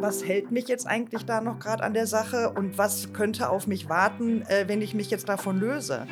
[0.00, 3.66] Was hält mich jetzt eigentlich da noch gerade an der Sache und was könnte auf
[3.66, 6.06] mich warten, äh, wenn ich mich jetzt davon löse?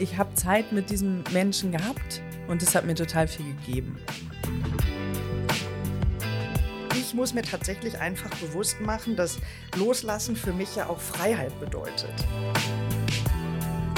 [0.00, 3.98] Ich habe Zeit mit diesem Menschen gehabt und es hat mir total viel gegeben.
[6.92, 9.38] Ich muss mir tatsächlich einfach bewusst machen, dass
[9.76, 12.12] Loslassen für mich ja auch Freiheit bedeutet.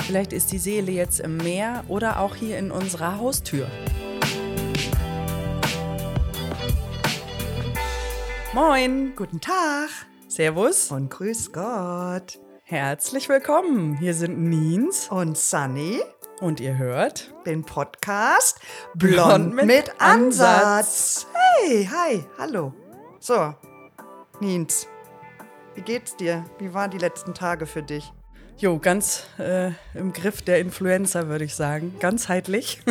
[0.07, 3.69] Vielleicht ist die Seele jetzt im Meer oder auch hier in unserer Haustür.
[8.63, 9.89] Moin, Guten Tag
[10.29, 12.39] Servus und Grüß Gott.
[12.63, 13.97] Herzlich willkommen.
[13.97, 16.03] Hier sind Nins Und Sunny,
[16.41, 18.61] und ihr hört den Podcast
[18.95, 21.27] Blond mit Ansatz.
[21.33, 22.75] Hey, hi, hallo.
[23.19, 23.55] So,
[24.41, 24.87] Nins,
[25.75, 26.45] wie geht's dir?
[26.59, 28.13] Wie waren die letzten Tage für dich?
[28.59, 31.95] Jo, ganz äh, im Griff der Influencer, würde ich sagen.
[31.99, 32.83] Ganzheitlich.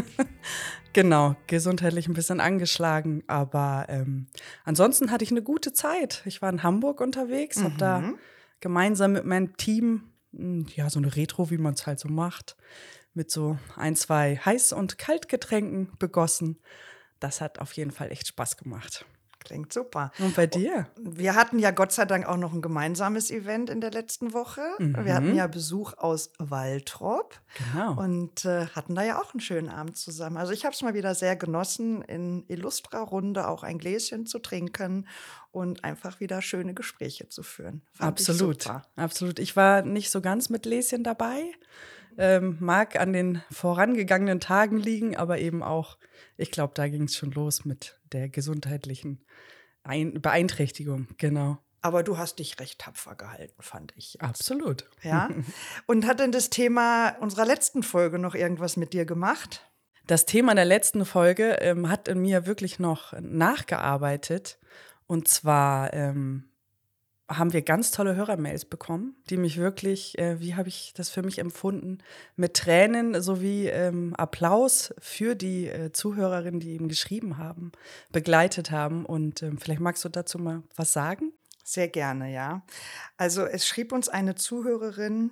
[0.93, 3.23] genau, gesundheitlich ein bisschen angeschlagen.
[3.27, 4.27] Aber ähm,
[4.66, 6.21] ansonsten hatte ich eine gute Zeit.
[6.26, 7.99] Ich war in Hamburg unterwegs, habe da
[8.59, 12.55] gemeinsam mit meinem Team, mh, ja, so eine Retro, wie man es halt so macht,
[13.13, 16.60] mit so ein, zwei Heiß- und Kaltgetränken begossen.
[17.20, 19.05] Das hat auf jeden Fall echt Spaß gemacht.
[19.40, 20.12] Klingt super.
[20.20, 20.87] Und bei dir?
[20.99, 24.62] Wir hatten ja Gott sei Dank auch noch ein gemeinsames Event in der letzten Woche.
[24.79, 27.40] Wir hatten ja Besuch aus Waltrop
[27.73, 27.99] Genau.
[27.99, 30.37] und äh, hatten da ja auch einen schönen Abend zusammen.
[30.37, 34.40] Also ich habe es mal wieder sehr genossen, in illustrer Runde auch ein Gläschen zu
[34.40, 35.07] trinken
[35.51, 37.82] und einfach wieder schöne Gespräche zu führen.
[37.93, 38.84] Fand ich Absolut, super.
[38.98, 39.40] absolut.
[39.40, 41.43] Ich war nicht so ganz mit Läschen dabei.
[42.18, 45.98] Ähm, mag an den vorangegangenen Tagen liegen, aber eben auch,
[46.38, 49.24] ich glaube, da ging es schon los mit der gesundheitlichen
[49.84, 51.07] Ein Beeinträchtigung.
[51.18, 51.60] Genau.
[51.82, 54.13] Aber du hast dich recht tapfer gehalten, fand ich.
[54.16, 54.24] jetzt.
[54.24, 54.90] Absolut.
[55.01, 55.29] Ja.
[55.85, 59.66] Und hat denn das Thema unserer letzten Folge noch irgendwas mit dir gemacht?
[60.05, 64.59] Das Thema der letzten Folge ähm, hat in mir wirklich noch nachgearbeitet.
[65.07, 66.48] Und zwar ähm,
[67.30, 71.22] haben wir ganz tolle Hörermails bekommen, die mich wirklich, äh, wie habe ich das für
[71.22, 72.00] mich empfunden,
[72.35, 77.72] mit Tränen sowie ähm, Applaus für die äh, Zuhörerinnen, die eben geschrieben haben,
[78.12, 79.06] begleitet haben.
[79.06, 81.31] Und ähm, vielleicht magst du dazu mal was sagen?
[81.63, 82.66] Sehr gerne, ja.
[83.18, 85.31] Also es schrieb uns eine Zuhörerin,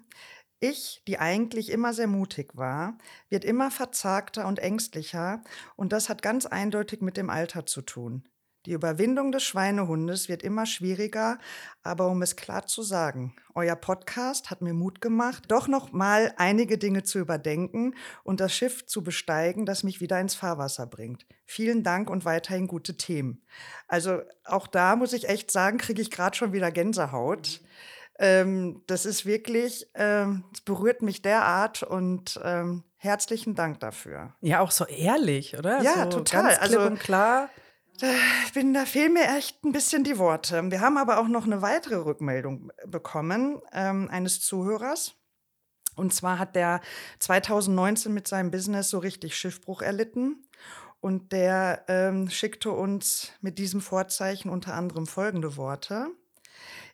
[0.60, 2.98] ich, die eigentlich immer sehr mutig war,
[3.30, 5.42] wird immer verzagter und ängstlicher
[5.76, 8.28] und das hat ganz eindeutig mit dem Alter zu tun.
[8.68, 11.40] Die Überwindung des Schweinehundes wird immer schwieriger,
[11.84, 16.34] aber um es klar zu sagen, euer Podcast hat mir Mut gemacht, doch noch mal
[16.36, 17.96] einige Dinge zu überdenken
[18.26, 21.26] und das Schiff zu besteigen, das mich wieder ins Fahrwasser bringt.
[21.46, 23.42] Vielen Dank und weiterhin gute Themen.
[23.88, 27.62] Also auch da muss ich echt sagen, kriege ich gerade schon wieder Gänsehaut.
[28.20, 34.36] Ähm, das ist wirklich, ähm, es berührt mich derart und ähm, herzlichen Dank dafür.
[34.42, 35.82] Ja, auch so ehrlich, oder?
[35.82, 36.44] Ja, so total.
[36.44, 37.50] Ganz klipp Also- und klar.
[38.00, 40.70] Ich bin, da fehlen mir echt ein bisschen die Worte.
[40.70, 45.16] Wir haben aber auch noch eine weitere Rückmeldung bekommen ähm, eines Zuhörers.
[45.96, 46.82] Und zwar hat der
[47.20, 50.48] 2019 mit seinem Business so richtig Schiffbruch erlitten.
[51.00, 56.10] Und der ähm, schickte uns mit diesem Vorzeichen unter anderem folgende Worte.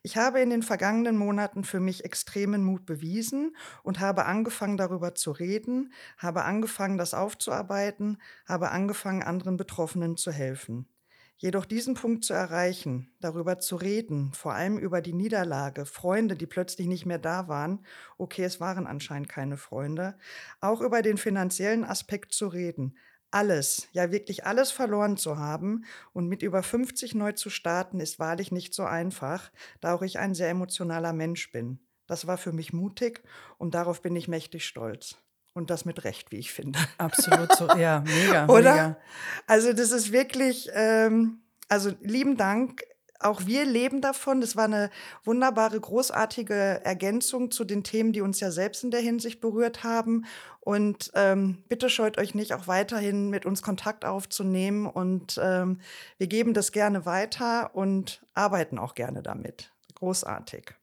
[0.04, 5.16] Ich habe in den vergangenen Monaten für mich extremen Mut bewiesen und habe angefangen, darüber
[5.16, 10.93] zu reden, habe angefangen, das aufzuarbeiten, habe angefangen, anderen Betroffenen zu helfen.
[11.38, 16.48] Jedoch diesen Punkt zu erreichen, darüber zu reden, vor allem über die Niederlage, Freunde, die
[16.48, 17.86] plötzlich nicht mehr da waren,
[18.18, 20.18] okay, es waren anscheinend keine Freunde,
[20.62, 22.98] auch über den finanziellen Aspekt zu reden,
[23.32, 28.20] alles, ja wirklich alles verloren zu haben und mit über 50 neu zu starten, ist
[28.20, 29.52] wahrlich nicht so einfach,
[29.82, 31.80] da auch ich ein sehr emotionaler Mensch bin.
[32.08, 33.24] Das war für mich mutig
[33.58, 35.23] und darauf bin ich mächtig stolz.
[35.54, 36.80] Und das mit Recht, wie ich finde.
[36.98, 37.68] Absolut so.
[37.78, 38.46] Ja, mega.
[38.50, 38.74] Oder?
[38.74, 38.98] Mega.
[39.46, 42.84] Also das ist wirklich, ähm, also lieben Dank.
[43.20, 44.42] Auch wir leben davon.
[44.42, 44.90] Das war eine
[45.24, 50.26] wunderbare, großartige Ergänzung zu den Themen, die uns ja selbst in der Hinsicht berührt haben.
[50.60, 54.88] Und ähm, bitte scheut euch nicht, auch weiterhin mit uns Kontakt aufzunehmen.
[54.88, 55.80] Und ähm,
[56.18, 59.72] wir geben das gerne weiter und arbeiten auch gerne damit.
[59.96, 60.74] Großartig.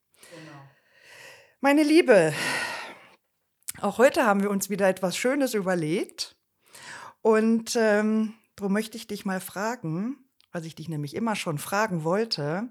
[1.61, 2.33] Meine Liebe,
[3.82, 6.37] auch heute haben wir uns wieder etwas Schönes überlegt.
[7.23, 10.17] Und ähm, darum möchte ich dich mal fragen,
[10.53, 12.69] was ich dich nämlich immer schon fragen wollte,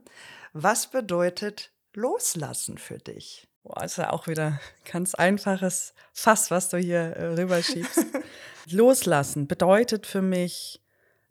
[0.54, 3.48] was bedeutet Loslassen für dich?
[3.64, 4.60] Boah, ist ja auch wieder
[4.92, 8.06] ganz einfaches Fass, was du hier äh, rüberschiebst.
[8.72, 10.82] Loslassen bedeutet für mich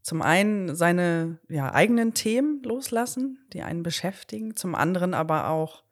[0.03, 5.83] zum einen seine ja, eigenen Themen loslassen, die einen beschäftigen, zum anderen aber auch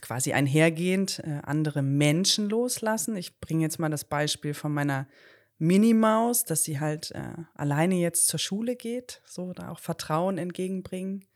[0.00, 3.16] quasi einhergehend äh, andere Menschen loslassen.
[3.16, 5.06] Ich bringe jetzt mal das Beispiel von meiner
[5.58, 11.26] Minimaus, dass sie halt äh, alleine jetzt zur Schule geht, so da auch Vertrauen entgegenbringen,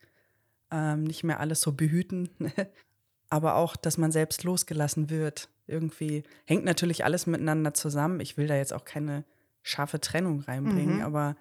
[0.70, 2.30] ähm, nicht mehr alles so behüten,
[3.28, 5.48] aber auch, dass man selbst losgelassen wird.
[5.66, 8.20] Irgendwie hängt natürlich alles miteinander zusammen.
[8.20, 9.24] Ich will da jetzt auch keine
[9.62, 11.02] scharfe Trennung reinbringen, mhm.
[11.02, 11.36] aber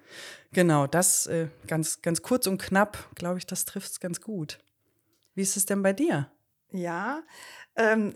[0.54, 4.60] genau, das äh, ganz, ganz kurz und knapp, glaube ich, das trifft es ganz gut.
[5.36, 6.30] Wie ist es denn bei dir?
[6.74, 7.22] Ja,
[7.76, 8.16] ähm,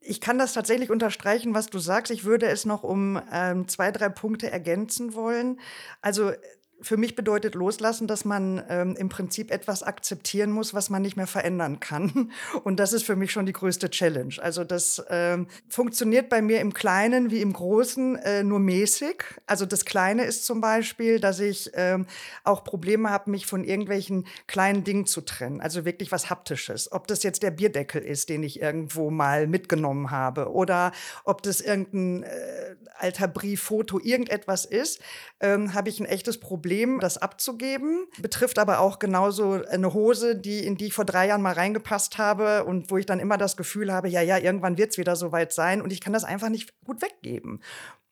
[0.00, 2.12] ich kann das tatsächlich unterstreichen, was du sagst.
[2.12, 5.58] Ich würde es noch um ähm, zwei, drei Punkte ergänzen wollen.
[6.02, 6.32] Also
[6.80, 11.16] für mich bedeutet loslassen, dass man ähm, im Prinzip etwas akzeptieren muss, was man nicht
[11.16, 12.32] mehr verändern kann.
[12.64, 14.34] Und das ist für mich schon die größte Challenge.
[14.40, 19.24] Also das ähm, funktioniert bei mir im Kleinen wie im Großen äh, nur mäßig.
[19.46, 22.06] Also das Kleine ist zum Beispiel, dass ich ähm,
[22.42, 25.60] auch Probleme habe, mich von irgendwelchen kleinen Dingen zu trennen.
[25.60, 26.92] Also wirklich was Haptisches.
[26.92, 30.92] Ob das jetzt der Bierdeckel ist, den ich irgendwo mal mitgenommen habe, oder
[31.24, 35.00] ob das irgendein äh, alter Brief, Foto, irgendetwas ist,
[35.40, 38.06] ähm, habe ich ein echtes Problem Problem, das abzugeben.
[38.18, 42.18] Betrifft aber auch genauso eine Hose, die, in die ich vor drei Jahren mal reingepasst
[42.18, 45.16] habe und wo ich dann immer das Gefühl habe, ja, ja, irgendwann wird es wieder
[45.16, 47.60] soweit sein und ich kann das einfach nicht gut weggeben.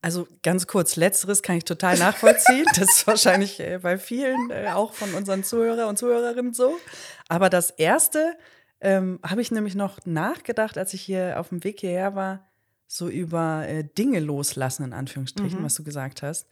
[0.00, 2.66] Also ganz kurz, letzteres kann ich total nachvollziehen.
[2.76, 6.78] Das ist wahrscheinlich äh, bei vielen, äh, auch von unseren Zuhörer und Zuhörerinnen so.
[7.28, 8.36] Aber das Erste
[8.80, 12.48] ähm, habe ich nämlich noch nachgedacht, als ich hier auf dem Weg hierher war,
[12.88, 15.64] so über äh, Dinge loslassen, in Anführungsstrichen, mhm.
[15.64, 16.48] was du gesagt hast.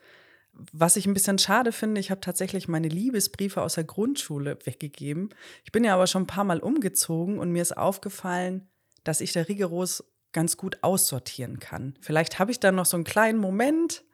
[0.73, 5.31] Was ich ein bisschen schade finde, ich habe tatsächlich meine Liebesbriefe aus der Grundschule weggegeben.
[5.65, 8.69] Ich bin ja aber schon ein paar Mal umgezogen und mir ist aufgefallen,
[9.05, 11.95] dass ich da rigoros ganz gut aussortieren kann.
[12.01, 14.05] Vielleicht habe ich dann noch so einen kleinen Moment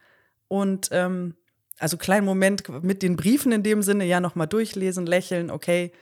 [0.48, 1.34] und ähm,
[1.78, 5.92] also kleinen Moment mit den Briefen in dem Sinne, ja, nochmal durchlesen, lächeln, okay.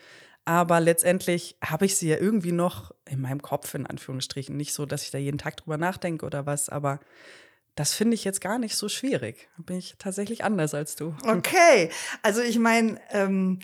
[0.45, 4.57] Aber letztendlich habe ich sie ja irgendwie noch in meinem Kopf, in Anführungsstrichen.
[4.57, 7.01] Nicht so, dass ich da jeden Tag drüber nachdenke oder was, aber
[7.75, 9.49] das finde ich jetzt gar nicht so schwierig.
[9.59, 11.17] Bin ich tatsächlich anders als du.
[11.25, 11.91] Okay,
[12.23, 13.61] also ich meine, ähm,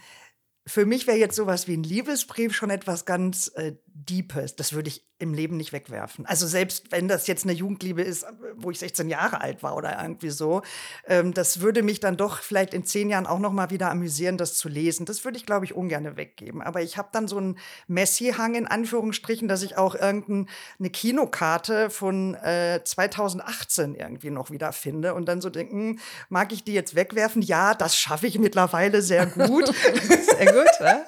[0.67, 4.57] für mich wäre jetzt sowas wie ein Liebesbrief schon etwas ganz äh, Deepes.
[4.57, 6.25] Das würde ich im Leben nicht wegwerfen.
[6.25, 8.25] Also selbst wenn das jetzt eine Jugendliebe ist,
[8.57, 10.63] wo ich 16 Jahre alt war oder irgendwie so,
[11.07, 14.39] ähm, das würde mich dann doch vielleicht in zehn Jahren auch noch mal wieder amüsieren,
[14.39, 15.05] das zu lesen.
[15.05, 16.63] Das würde ich, glaube ich, ungern weggeben.
[16.63, 22.35] Aber ich habe dann so einen Messi-Hang in Anführungsstrichen, dass ich auch irgendeine Kinokarte von
[22.37, 25.99] äh, 2018 irgendwie noch wieder finde und dann so denken, hm,
[26.31, 27.43] mag ich die jetzt wegwerfen?
[27.43, 29.67] Ja, das schaffe ich mittlerweile sehr gut.
[30.39, 31.05] sehr gut, ja?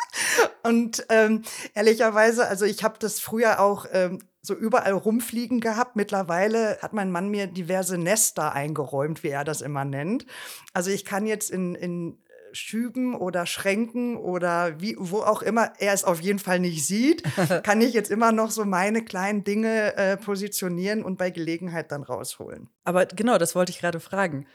[0.62, 1.43] Und ähm,
[1.75, 5.97] ehrlicherweise, also ich habe das früher auch ähm, so überall rumfliegen gehabt.
[5.97, 10.27] Mittlerweile hat mein Mann mir diverse Nester eingeräumt, wie er das immer nennt.
[10.73, 12.19] Also ich kann jetzt in, in
[12.53, 17.23] Schüben oder Schränken oder wie, wo auch immer er es auf jeden Fall nicht sieht,
[17.63, 22.03] kann ich jetzt immer noch so meine kleinen Dinge äh, positionieren und bei Gelegenheit dann
[22.03, 22.69] rausholen.
[22.85, 24.47] Aber genau, das wollte ich gerade fragen.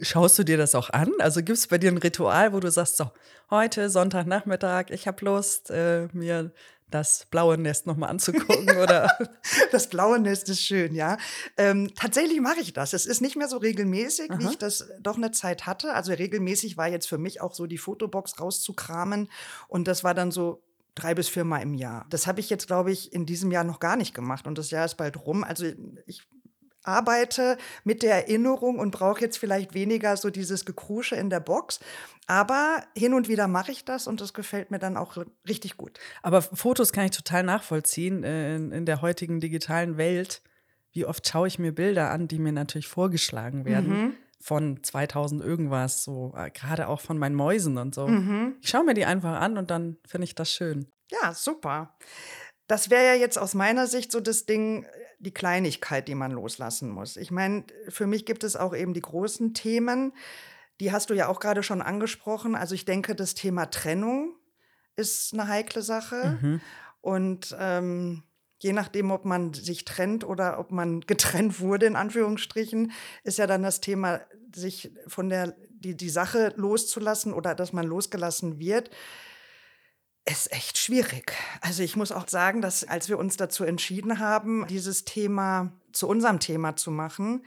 [0.00, 1.12] Schaust du dir das auch an?
[1.18, 3.10] Also gibt es bei dir ein Ritual, wo du sagst, so,
[3.50, 6.52] heute Sonntagnachmittag, ich habe Lust, äh, mir
[6.94, 9.08] das blaue Nest nochmal anzugucken, oder?
[9.70, 11.18] das blaue Nest ist schön, ja.
[11.56, 12.92] Ähm, tatsächlich mache ich das.
[12.92, 14.38] Es ist nicht mehr so regelmäßig, Aha.
[14.38, 15.94] wie ich das doch eine Zeit hatte.
[15.94, 19.28] Also regelmäßig war jetzt für mich auch so die Fotobox rauszukramen.
[19.68, 20.62] Und das war dann so
[20.94, 22.06] drei bis viermal im Jahr.
[22.10, 24.46] Das habe ich jetzt, glaube ich, in diesem Jahr noch gar nicht gemacht.
[24.46, 25.44] Und das Jahr ist bald rum.
[25.44, 25.66] Also
[26.06, 26.22] ich
[26.84, 31.80] arbeite mit der Erinnerung und brauche jetzt vielleicht weniger so dieses Gekrusche in der Box.
[32.26, 35.16] Aber hin und wieder mache ich das und das gefällt mir dann auch
[35.48, 35.98] richtig gut.
[36.22, 40.42] Aber Fotos kann ich total nachvollziehen äh, in, in der heutigen digitalen Welt.
[40.92, 43.88] Wie oft schaue ich mir Bilder an, die mir natürlich vorgeschlagen werden.
[43.88, 44.14] Mhm.
[44.40, 48.08] Von 2000 irgendwas, so äh, gerade auch von meinen Mäusen und so.
[48.08, 48.56] Mhm.
[48.60, 50.88] Ich schaue mir die einfach an und dann finde ich das schön.
[51.10, 51.94] Ja, super.
[52.72, 54.86] Das wäre ja jetzt aus meiner Sicht so das Ding,
[55.18, 57.18] die Kleinigkeit, die man loslassen muss.
[57.18, 60.14] Ich meine, für mich gibt es auch eben die großen Themen,
[60.80, 62.54] die hast du ja auch gerade schon angesprochen.
[62.54, 64.36] Also ich denke, das Thema Trennung
[64.96, 66.38] ist eine heikle Sache.
[66.40, 66.60] Mhm.
[67.02, 68.22] Und ähm,
[68.58, 73.46] je nachdem, ob man sich trennt oder ob man getrennt wurde, in Anführungsstrichen, ist ja
[73.46, 74.22] dann das Thema,
[74.54, 78.88] sich von der, die, die Sache loszulassen oder dass man losgelassen wird
[80.24, 81.32] ist echt schwierig.
[81.60, 86.08] Also ich muss auch sagen, dass als wir uns dazu entschieden haben, dieses Thema zu
[86.08, 87.44] unserem Thema zu machen,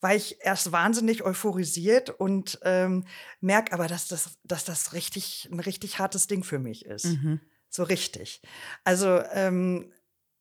[0.00, 3.04] war ich erst wahnsinnig euphorisiert und ähm,
[3.40, 7.04] merke aber, dass das, dass das richtig ein richtig hartes Ding für mich ist.
[7.04, 7.40] Mhm.
[7.70, 8.42] So richtig.
[8.84, 9.92] Also ähm,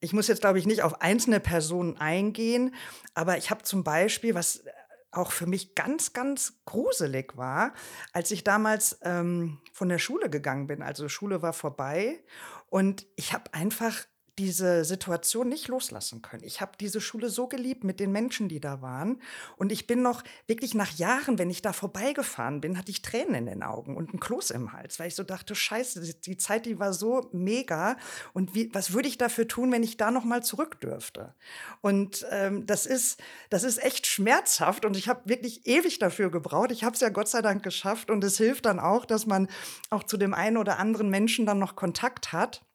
[0.01, 2.73] ich muss jetzt, glaube ich, nicht auf einzelne Personen eingehen,
[3.13, 4.63] aber ich habe zum Beispiel, was
[5.11, 7.73] auch für mich ganz, ganz gruselig war,
[8.13, 10.81] als ich damals ähm, von der Schule gegangen bin.
[10.81, 12.23] Also Schule war vorbei
[12.67, 14.05] und ich habe einfach
[14.41, 16.43] diese Situation nicht loslassen können.
[16.43, 19.21] Ich habe diese Schule so geliebt mit den Menschen, die da waren.
[19.55, 23.35] Und ich bin noch wirklich nach Jahren, wenn ich da vorbeigefahren bin, hatte ich Tränen
[23.35, 26.65] in den Augen und ein Kloß im Hals, weil ich so dachte, scheiße, die Zeit,
[26.65, 27.97] die war so mega.
[28.33, 31.35] Und wie, was würde ich dafür tun, wenn ich da noch mal zurück dürfte?
[31.81, 33.21] Und ähm, das, ist,
[33.51, 34.85] das ist echt schmerzhaft.
[34.85, 36.71] Und ich habe wirklich ewig dafür gebraucht.
[36.71, 38.09] Ich habe es ja Gott sei Dank geschafft.
[38.09, 39.47] Und es hilft dann auch, dass man
[39.91, 42.65] auch zu dem einen oder anderen Menschen dann noch Kontakt hat.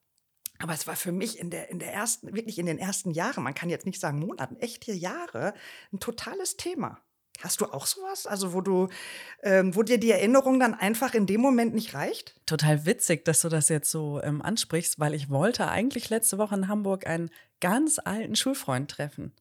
[0.58, 3.44] Aber es war für mich in der, in der ersten, wirklich in den ersten Jahren,
[3.44, 5.54] man kann jetzt nicht sagen Monaten, echt hier Jahre,
[5.92, 7.00] ein totales Thema.
[7.42, 8.26] Hast du auch sowas?
[8.26, 8.88] Also, wo du,
[9.42, 12.34] ähm, wo dir die Erinnerung dann einfach in dem Moment nicht reicht?
[12.46, 16.54] Total witzig, dass du das jetzt so ähm, ansprichst, weil ich wollte eigentlich letzte Woche
[16.54, 19.34] in Hamburg einen ganz alten Schulfreund treffen.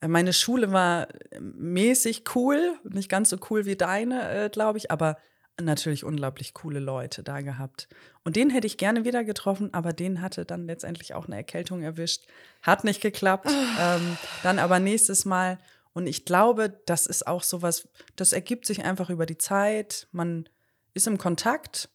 [0.00, 4.78] Äh, meine Schule war äh, mäßig cool, nicht ganz so cool wie deine, äh, glaube
[4.78, 5.18] ich, aber
[5.60, 7.88] natürlich unglaublich coole Leute da gehabt.
[8.24, 11.82] Und den hätte ich gerne wieder getroffen, aber den hatte dann letztendlich auch eine Erkältung
[11.82, 12.26] erwischt.
[12.62, 13.48] Hat nicht geklappt.
[13.48, 13.80] Oh.
[13.80, 15.58] Ähm, dann aber nächstes Mal.
[15.92, 20.06] Und ich glaube, das ist auch sowas, das ergibt sich einfach über die Zeit.
[20.12, 20.48] Man
[20.94, 21.88] ist im Kontakt.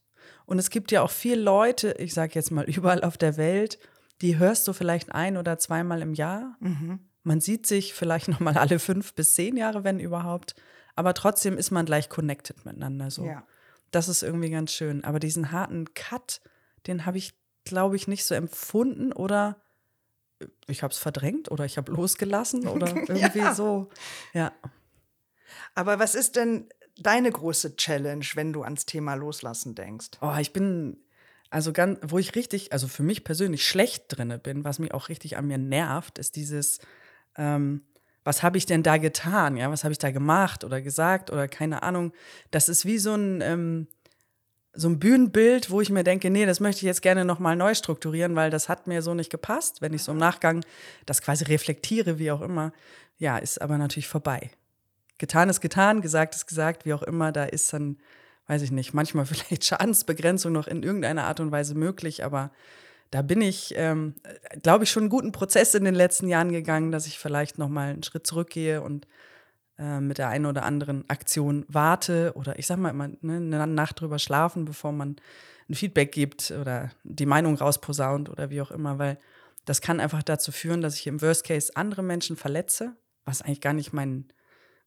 [0.45, 3.79] Und es gibt ja auch viele Leute, ich sage jetzt mal überall auf der Welt,
[4.21, 6.55] die hörst du vielleicht ein oder zweimal im Jahr.
[6.59, 6.99] Mhm.
[7.23, 10.55] Man sieht sich vielleicht noch mal alle fünf bis zehn Jahre, wenn überhaupt.
[10.95, 13.09] Aber trotzdem ist man gleich connected miteinander.
[13.09, 13.25] So.
[13.25, 13.43] Ja.
[13.93, 15.03] Das ist irgendwie ganz schön.
[15.03, 16.41] Aber diesen harten Cut,
[16.87, 19.61] den habe ich, glaube ich, nicht so empfunden oder
[20.67, 23.53] ich habe es verdrängt oder ich habe losgelassen oder irgendwie ja.
[23.53, 23.89] so.
[24.33, 24.51] Ja.
[25.75, 30.09] Aber was ist denn deine große Challenge, wenn du ans Thema Loslassen denkst?
[30.21, 30.97] Oh, ich bin,
[31.51, 35.07] also ganz, wo ich richtig, also für mich persönlich schlecht drinne bin, was mich auch
[35.07, 36.79] richtig an mir nervt, ist dieses,
[37.37, 37.85] ähm,
[38.23, 39.57] was habe ich denn da getan?
[39.57, 42.13] Ja, was habe ich da gemacht oder gesagt oder keine Ahnung.
[42.51, 43.87] Das ist wie so ein, ähm,
[44.73, 47.75] so ein Bühnenbild, wo ich mir denke, nee, das möchte ich jetzt gerne nochmal neu
[47.75, 49.81] strukturieren, weil das hat mir so nicht gepasst.
[49.81, 50.65] Wenn ich so im Nachgang
[51.05, 52.71] das quasi reflektiere, wie auch immer,
[53.17, 54.49] ja, ist aber natürlich vorbei.
[55.19, 57.97] Getan ist getan, gesagt ist gesagt, wie auch immer, da ist dann,
[58.47, 62.51] weiß ich nicht, manchmal vielleicht Schadensbegrenzung noch in irgendeiner Art und Weise möglich, aber
[63.13, 64.15] da bin ich, ähm,
[64.63, 67.69] glaube ich, schon einen guten Prozess in den letzten Jahren gegangen, dass ich vielleicht noch
[67.69, 69.07] mal einen Schritt zurückgehe und
[69.77, 73.67] äh, mit der einen oder anderen Aktion warte oder ich sag mal immer ne, eine
[73.67, 75.17] Nacht drüber schlafen, bevor man
[75.69, 79.19] ein Feedback gibt oder die Meinung rausposaunt oder wie auch immer, weil
[79.65, 83.61] das kann einfach dazu führen, dass ich im Worst Case andere Menschen verletze, was eigentlich
[83.61, 84.25] gar nicht mein,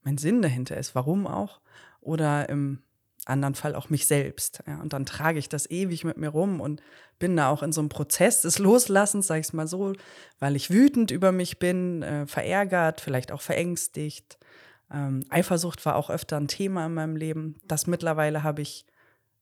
[0.02, 1.60] mein Sinn dahinter ist, warum auch,
[2.00, 2.82] oder im
[3.26, 4.62] anderen Fall auch mich selbst.
[4.66, 6.82] Ja, und dann trage ich das ewig mit mir rum und
[7.18, 9.92] bin da auch in so einem Prozess des Loslassens, sag ich es mal so,
[10.38, 14.38] weil ich wütend über mich bin, äh, verärgert, vielleicht auch verängstigt.
[14.92, 17.58] Ähm, Eifersucht war auch öfter ein Thema in meinem Leben.
[17.66, 18.86] Das mittlerweile habe ich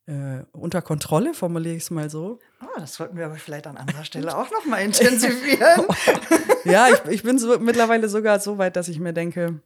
[0.06, 2.38] äh, unter Kontrolle, formuliere ich es mal so.
[2.62, 5.86] Oh, das sollten wir aber vielleicht an anderer Stelle auch noch mal intensivieren.
[6.64, 9.60] ja, ich, ich bin so, mittlerweile sogar so weit, dass ich mir denke,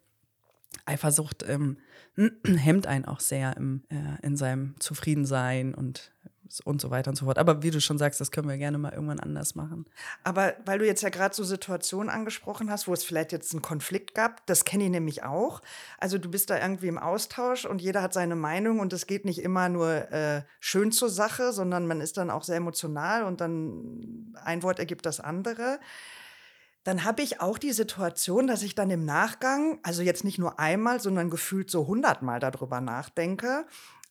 [0.85, 1.79] Eifersucht ähm,
[2.47, 6.13] hemmt einen auch sehr im, äh, in seinem Zufriedensein und
[6.65, 7.39] und so weiter und so fort.
[7.39, 9.87] Aber wie du schon sagst, das können wir gerne mal irgendwann anders machen.
[10.25, 13.63] Aber weil du jetzt ja gerade so Situationen angesprochen hast, wo es vielleicht jetzt einen
[13.63, 15.61] Konflikt gab, das kenne ich nämlich auch.
[15.99, 19.25] Also du bist da irgendwie im Austausch und jeder hat seine Meinung und es geht
[19.25, 23.41] nicht immer nur äh, schön zur Sache, sondern man ist dann auch sehr emotional und
[23.41, 25.79] dann ein Wort ergibt das andere
[26.89, 30.59] dann habe ich auch die Situation, dass ich dann im Nachgang, also jetzt nicht nur
[30.59, 33.67] einmal, sondern gefühlt so hundertmal darüber nachdenke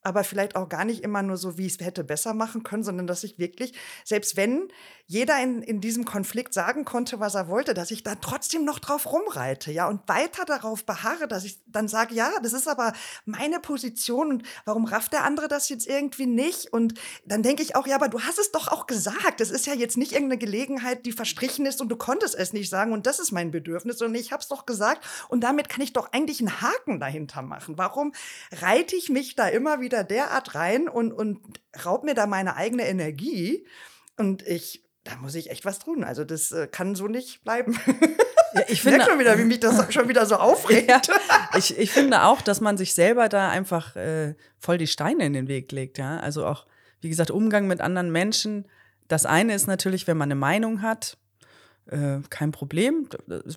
[0.08, 2.84] aber vielleicht auch gar nicht immer nur so, wie ich es hätte besser machen können,
[2.84, 3.74] sondern dass ich wirklich,
[4.06, 4.70] selbst wenn
[5.06, 8.80] jeder in, in diesem Konflikt sagen konnte, was er wollte, dass ich da trotzdem noch
[8.80, 12.94] drauf rumreite, ja, und weiter darauf beharre, dass ich dann sage, ja, das ist aber
[13.26, 16.72] meine Position und warum rafft der andere das jetzt irgendwie nicht?
[16.72, 16.94] Und
[17.26, 19.42] dann denke ich auch, ja, aber du hast es doch auch gesagt.
[19.42, 22.70] Es ist ja jetzt nicht irgendeine Gelegenheit, die verstrichen ist und du konntest es nicht
[22.70, 25.82] sagen und das ist mein Bedürfnis, sondern ich habe es doch gesagt und damit kann
[25.82, 27.78] ich doch eigentlich einen Haken dahinter machen.
[27.78, 28.14] Warum
[28.52, 31.40] reite ich mich da immer wieder wieder derart rein und, und
[31.84, 33.66] raubt mir da meine eigene Energie.
[34.18, 36.04] Und ich, da muss ich echt was tun.
[36.04, 37.80] Also das äh, kann so nicht bleiben.
[38.54, 40.90] Ja, ich finde schon wieder, wie mich das schon wieder so aufregt.
[40.90, 41.02] Ja,
[41.58, 45.34] ich, ich finde auch, dass man sich selber da einfach äh, voll die Steine in
[45.34, 45.98] den Weg legt.
[45.98, 46.66] Ja, also auch,
[47.02, 48.66] wie gesagt, Umgang mit anderen Menschen.
[49.10, 51.18] Das eine ist natürlich, wenn man eine Meinung hat,
[51.90, 53.08] äh, kein Problem.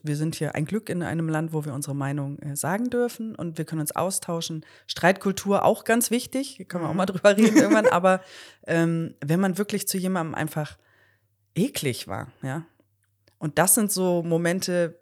[0.02, 3.34] Wir sind hier ein Glück in einem Land, wo wir unsere Meinung äh, sagen dürfen
[3.34, 4.64] und wir können uns austauschen.
[4.86, 7.12] Streitkultur auch ganz wichtig, hier können wir auch mal mhm.
[7.12, 7.86] drüber reden irgendwann.
[7.90, 8.20] Aber
[8.66, 10.78] ähm, wenn man wirklich zu jemandem einfach
[11.54, 12.64] eklig war, ja.
[13.38, 15.00] Und das sind so Momente,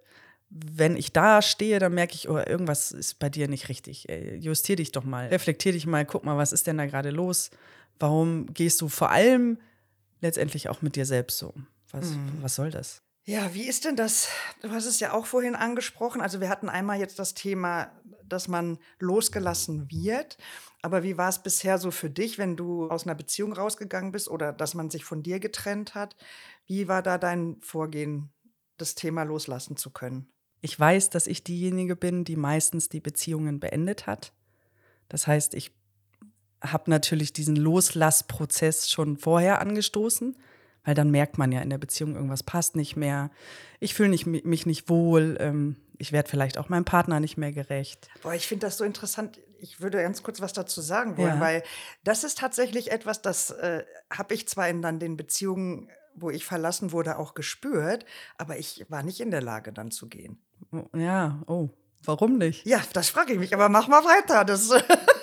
[0.49, 4.09] wenn ich da stehe, dann merke ich, oh, irgendwas ist bei dir nicht richtig.
[4.09, 7.11] Ey, justier dich doch mal, reflektier dich mal, guck mal, was ist denn da gerade
[7.11, 7.51] los?
[7.99, 9.59] Warum gehst du vor allem
[10.21, 11.53] letztendlich auch mit dir selbst so?
[11.91, 12.39] Was, mhm.
[12.41, 13.03] was soll das?
[13.29, 14.31] Ja, wie ist denn das?
[14.63, 16.23] Du hast es ja auch vorhin angesprochen.
[16.23, 17.93] Also wir hatten einmal jetzt das Thema,
[18.25, 20.39] dass man losgelassen wird.
[20.81, 24.31] Aber wie war es bisher so für dich, wenn du aus einer Beziehung rausgegangen bist
[24.31, 26.17] oder dass man sich von dir getrennt hat?
[26.65, 28.31] Wie war da dein Vorgehen,
[28.79, 30.33] das Thema loslassen zu können?
[30.63, 34.33] Ich weiß, dass ich diejenige bin, die meistens die Beziehungen beendet hat.
[35.11, 35.77] Das heißt, ich
[36.63, 40.35] habe natürlich diesen Loslassprozess schon vorher angestoßen.
[40.89, 43.31] Weil dann merkt man ja in der Beziehung, irgendwas passt nicht mehr.
[43.79, 45.37] Ich fühle mich nicht wohl.
[45.39, 48.09] Ähm, ich werde vielleicht auch meinem Partner nicht mehr gerecht.
[48.23, 49.39] Boah, ich finde das so interessant.
[49.59, 51.41] Ich würde ganz kurz was dazu sagen wollen, ja.
[51.41, 51.63] weil
[52.05, 56.47] das ist tatsächlich etwas, das äh, habe ich zwar in dann den Beziehungen, wo ich
[56.47, 58.07] verlassen wurde, auch gespürt,
[58.39, 60.41] aber ich war nicht in der Lage, dann zu gehen.
[60.97, 61.69] Ja, oh,
[62.03, 62.65] warum nicht?
[62.65, 64.47] Ja, das frage ich mich, aber mach mal weiter.
[64.47, 64.71] Das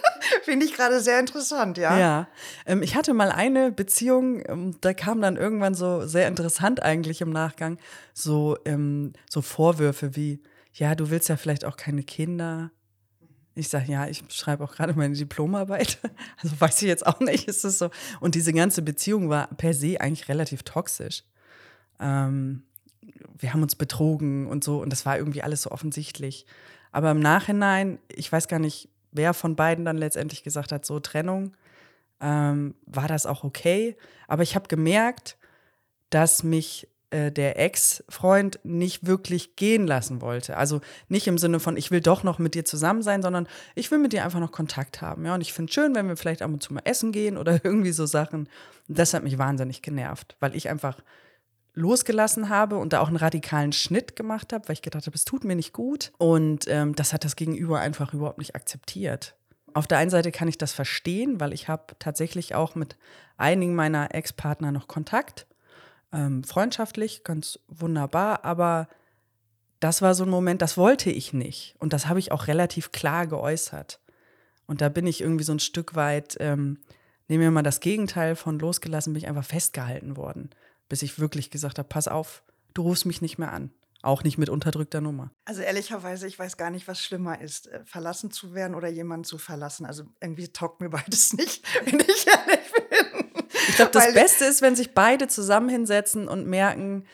[0.45, 1.97] Finde ich gerade sehr interessant, ja.
[1.97, 2.27] Ja.
[2.67, 7.21] Ähm, ich hatte mal eine Beziehung, ähm, da kam dann irgendwann so sehr interessant eigentlich
[7.21, 7.79] im Nachgang,
[8.13, 12.69] so, ähm, so Vorwürfe wie, ja, du willst ja vielleicht auch keine Kinder.
[13.55, 15.97] Ich sage, ja, ich schreibe auch gerade meine Diplomarbeit.
[16.43, 17.89] Also weiß ich jetzt auch nicht, ist es so.
[18.19, 21.23] Und diese ganze Beziehung war per se eigentlich relativ toxisch.
[21.99, 22.61] Ähm,
[23.35, 26.45] wir haben uns betrogen und so und das war irgendwie alles so offensichtlich.
[26.91, 30.99] Aber im Nachhinein, ich weiß gar nicht, wer von beiden dann letztendlich gesagt hat, so
[30.99, 31.55] Trennung,
[32.21, 33.95] ähm, war das auch okay.
[34.27, 35.37] Aber ich habe gemerkt,
[36.09, 40.57] dass mich äh, der Ex-Freund nicht wirklich gehen lassen wollte.
[40.57, 43.91] Also nicht im Sinne von, ich will doch noch mit dir zusammen sein, sondern ich
[43.91, 45.25] will mit dir einfach noch Kontakt haben.
[45.25, 47.37] Ja, und ich finde es schön, wenn wir vielleicht ab und zu mal essen gehen
[47.37, 48.49] oder irgendwie so Sachen.
[48.87, 50.99] Das hat mich wahnsinnig genervt, weil ich einfach
[51.75, 55.25] losgelassen habe und da auch einen radikalen Schnitt gemacht habe, weil ich gedacht habe, es
[55.25, 56.11] tut mir nicht gut.
[56.17, 59.35] Und ähm, das hat das Gegenüber einfach überhaupt nicht akzeptiert.
[59.73, 62.97] Auf der einen Seite kann ich das verstehen, weil ich habe tatsächlich auch mit
[63.37, 65.47] einigen meiner Ex-Partner noch Kontakt.
[66.13, 68.87] Ähm, freundschaftlich, ganz wunderbar, aber
[69.81, 71.75] das war so ein Moment, das wollte ich nicht.
[71.77, 73.99] Und das habe ich auch relativ klar geäußert.
[74.65, 76.79] Und da bin ich irgendwie so ein Stück weit, ähm,
[77.27, 80.51] nehmen wir mal das Gegenteil von losgelassen, bin ich einfach festgehalten worden
[80.89, 82.43] bis ich wirklich gesagt habe, pass auf,
[82.73, 83.71] du rufst mich nicht mehr an.
[84.01, 85.31] Auch nicht mit unterdrückter Nummer.
[85.45, 89.23] Also ehrlicherweise, ich weiß gar nicht, was schlimmer ist, äh, verlassen zu werden oder jemanden
[89.23, 89.83] zu verlassen.
[89.85, 93.45] Also irgendwie taugt mir beides nicht, wenn ich ehrlich bin.
[93.67, 97.05] Ich glaube, das Beste ist, wenn sich beide zusammen hinsetzen und merken,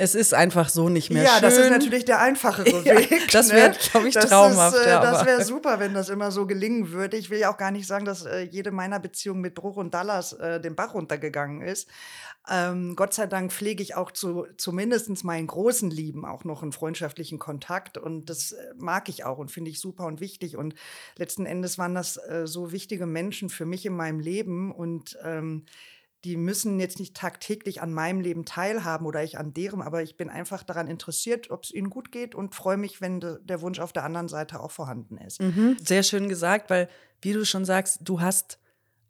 [0.00, 1.42] es ist einfach so nicht mehr ja, schön.
[1.42, 3.30] Ja, das ist natürlich der einfachere ja, Weg.
[3.32, 3.76] Das wäre, ne?
[3.90, 4.76] glaube ich, traumhaft.
[4.76, 7.16] Ist, äh, das wäre super, wenn das immer so gelingen würde.
[7.16, 9.92] Ich will ja auch gar nicht sagen, dass äh, jede meiner Beziehungen mit Bruch und
[9.92, 11.88] Dallas äh, den Bach runtergegangen ist.
[12.48, 16.72] Ähm, Gott sei Dank pflege ich auch zu zumindest meinen großen Lieben auch noch einen
[16.72, 17.98] freundschaftlichen Kontakt.
[17.98, 20.56] Und das äh, mag ich auch und finde ich super und wichtig.
[20.56, 20.76] Und
[21.16, 24.70] letzten Endes waren das äh, so wichtige Menschen für mich in meinem Leben.
[24.70, 25.64] Und ähm,
[26.24, 30.16] die müssen jetzt nicht tagtäglich an meinem Leben teilhaben oder ich an deren, aber ich
[30.16, 33.60] bin einfach daran interessiert, ob es ihnen gut geht und freue mich, wenn de, der
[33.60, 35.40] Wunsch auf der anderen Seite auch vorhanden ist.
[35.40, 36.88] Mhm, sehr schön gesagt, weil,
[37.22, 38.58] wie du schon sagst, du hast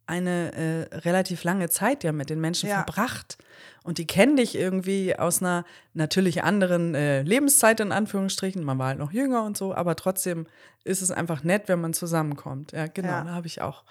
[0.06, 2.76] eine äh, relativ lange Zeit ja mit den Menschen ja.
[2.76, 3.36] verbracht.
[3.84, 8.64] Und die kennen dich irgendwie aus einer natürlich anderen äh, Lebenszeit, in Anführungsstrichen.
[8.64, 10.46] Man war halt noch jünger und so, aber trotzdem
[10.84, 12.72] ist es einfach nett, wenn man zusammenkommt.
[12.72, 13.24] Ja, genau, ja.
[13.24, 13.84] da habe ich auch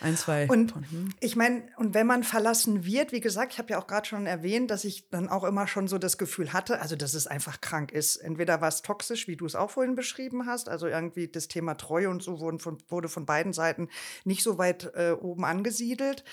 [0.00, 0.48] ein, zwei.
[0.48, 1.10] Und hm.
[1.20, 4.26] ich meine, und wenn man verlassen wird, wie gesagt, ich habe ja auch gerade schon
[4.26, 7.60] erwähnt, dass ich dann auch immer schon so das Gefühl hatte, also dass es einfach
[7.60, 8.16] krank ist.
[8.16, 11.74] Entweder war es toxisch, wie du es auch vorhin beschrieben hast, also irgendwie das Thema
[11.74, 13.88] Treue und so wurden von, wurde von beiden Seiten
[14.24, 16.24] nicht so weit äh, oben angesiedelt.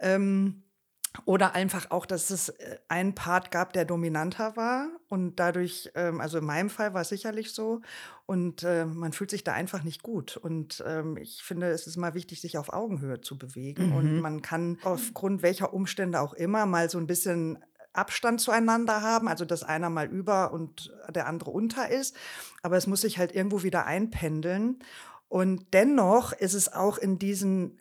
[0.00, 0.63] Ähm,
[1.24, 6.20] oder einfach auch, dass es äh, einen Part gab, der dominanter war und dadurch, ähm,
[6.20, 7.80] also in meinem Fall war es sicherlich so
[8.26, 10.36] und äh, man fühlt sich da einfach nicht gut.
[10.36, 13.96] Und ähm, ich finde, es ist immer wichtig, sich auf Augenhöhe zu bewegen mhm.
[13.96, 17.58] und man kann aufgrund welcher Umstände auch immer mal so ein bisschen
[17.92, 22.16] Abstand zueinander haben, also dass einer mal über und der andere unter ist.
[22.62, 24.80] Aber es muss sich halt irgendwo wieder einpendeln.
[25.28, 27.78] Und dennoch ist es auch in diesen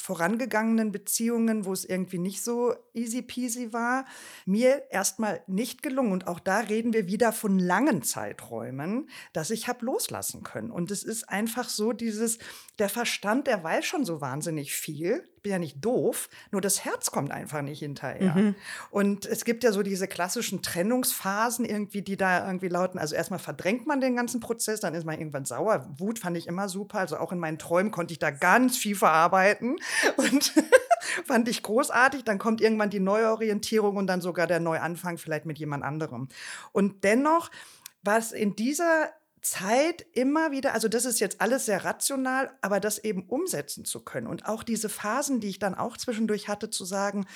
[0.00, 4.06] vorangegangenen Beziehungen, wo es irgendwie nicht so easy peasy war,
[4.46, 6.12] mir erstmal nicht gelungen.
[6.12, 10.70] Und auch da reden wir wieder von langen Zeiträumen, dass ich habe loslassen können.
[10.70, 12.38] Und es ist einfach so dieses,
[12.78, 15.29] der Verstand, der weiß schon so wahnsinnig viel.
[15.40, 18.34] Ich bin ja nicht doof, nur das Herz kommt einfach nicht hinterher.
[18.34, 18.54] Mhm.
[18.90, 22.98] Und es gibt ja so diese klassischen Trennungsphasen irgendwie, die da irgendwie lauten.
[22.98, 25.88] Also erstmal verdrängt man den ganzen Prozess, dann ist man irgendwann sauer.
[25.96, 26.98] Wut fand ich immer super.
[26.98, 29.78] Also auch in meinen Träumen konnte ich da ganz viel verarbeiten
[30.18, 30.52] und
[31.24, 32.24] fand ich großartig.
[32.24, 36.28] Dann kommt irgendwann die Neuorientierung und dann sogar der Neuanfang vielleicht mit jemand anderem.
[36.72, 37.50] Und dennoch
[38.02, 39.08] war es in dieser
[39.42, 44.00] Zeit immer wieder, also das ist jetzt alles sehr rational, aber das eben umsetzen zu
[44.04, 47.26] können und auch diese Phasen, die ich dann auch zwischendurch hatte, zu sagen,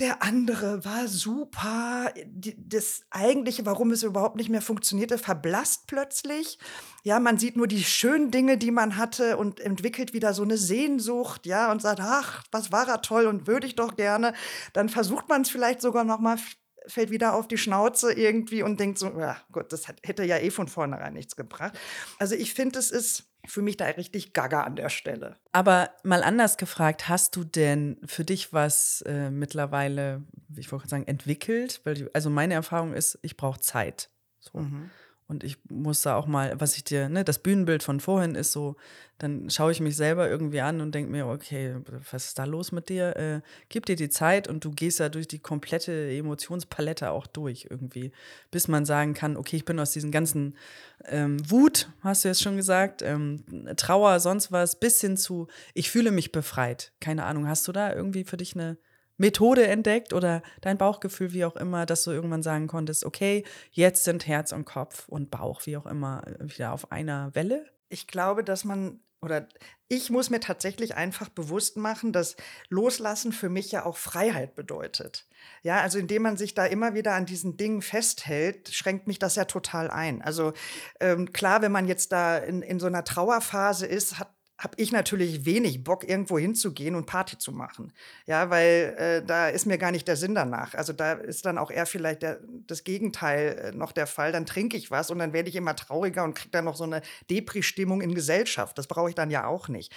[0.00, 2.10] der andere war super.
[2.56, 6.58] Das eigentliche, warum es überhaupt nicht mehr funktionierte, verblasst plötzlich.
[7.04, 10.56] Ja, man sieht nur die schönen Dinge, die man hatte und entwickelt wieder so eine
[10.56, 14.32] Sehnsucht, ja, und sagt, ach, was war er toll und würde ich doch gerne.
[14.72, 16.38] Dann versucht man es vielleicht sogar noch mal
[16.86, 20.50] fällt wieder auf die Schnauze irgendwie und denkt so, ja, Gott, das hätte ja eh
[20.50, 21.78] von vornherein nichts gebracht.
[22.18, 25.36] Also ich finde, es ist für mich da richtig gaga an der Stelle.
[25.52, 30.22] Aber mal anders gefragt, hast du denn für dich was äh, mittlerweile,
[30.56, 31.80] ich wollte sagen, entwickelt?
[31.84, 34.10] Weil, also meine Erfahrung ist, ich brauche Zeit.
[34.40, 34.58] So.
[34.58, 34.90] Mhm.
[35.30, 38.50] Und ich muss da auch mal, was ich dir, ne, das Bühnenbild von vorhin ist
[38.50, 38.74] so,
[39.18, 41.76] dann schaue ich mich selber irgendwie an und denke mir, okay,
[42.10, 43.16] was ist da los mit dir?
[43.16, 47.68] Äh, gib dir die Zeit und du gehst ja durch die komplette Emotionspalette auch durch
[47.70, 48.10] irgendwie,
[48.50, 50.56] bis man sagen kann, okay, ich bin aus diesen ganzen
[51.04, 53.44] ähm, Wut, hast du jetzt schon gesagt, ähm,
[53.76, 56.90] Trauer, sonst was, bis hin zu, ich fühle mich befreit.
[56.98, 58.78] Keine Ahnung, hast du da irgendwie für dich eine
[59.20, 64.04] Methode entdeckt oder dein Bauchgefühl, wie auch immer, dass du irgendwann sagen konntest, okay, jetzt
[64.04, 67.66] sind Herz und Kopf und Bauch, wie auch immer, wieder auf einer Welle?
[67.90, 69.46] Ich glaube, dass man oder
[69.88, 72.36] ich muss mir tatsächlich einfach bewusst machen, dass
[72.70, 75.26] Loslassen für mich ja auch Freiheit bedeutet.
[75.62, 79.36] Ja, also indem man sich da immer wieder an diesen Dingen festhält, schränkt mich das
[79.36, 80.22] ja total ein.
[80.22, 80.54] Also
[81.00, 84.30] ähm, klar, wenn man jetzt da in, in so einer Trauerphase ist, hat
[84.60, 87.94] habe ich natürlich wenig Bock, irgendwo hinzugehen und Party zu machen.
[88.26, 90.74] Ja, weil äh, da ist mir gar nicht der Sinn danach.
[90.74, 94.32] Also da ist dann auch eher vielleicht der, das Gegenteil äh, noch der Fall.
[94.32, 96.84] Dann trinke ich was und dann werde ich immer trauriger und kriege dann noch so
[96.84, 98.76] eine Depri-Stimmung in Gesellschaft.
[98.76, 99.94] Das brauche ich dann ja auch nicht.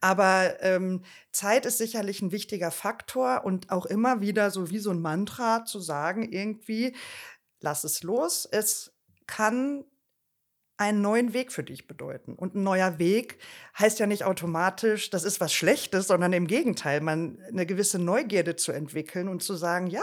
[0.00, 4.90] Aber ähm, Zeit ist sicherlich ein wichtiger Faktor und auch immer wieder so wie so
[4.90, 6.96] ein Mantra zu sagen, irgendwie,
[7.60, 8.48] lass es los.
[8.50, 8.92] Es
[9.28, 9.84] kann
[10.80, 12.34] einen neuen Weg für dich bedeuten.
[12.34, 13.38] Und ein neuer Weg
[13.78, 18.56] heißt ja nicht automatisch, das ist was Schlechtes, sondern im Gegenteil, man eine gewisse Neugierde
[18.56, 20.00] zu entwickeln und zu sagen, ja,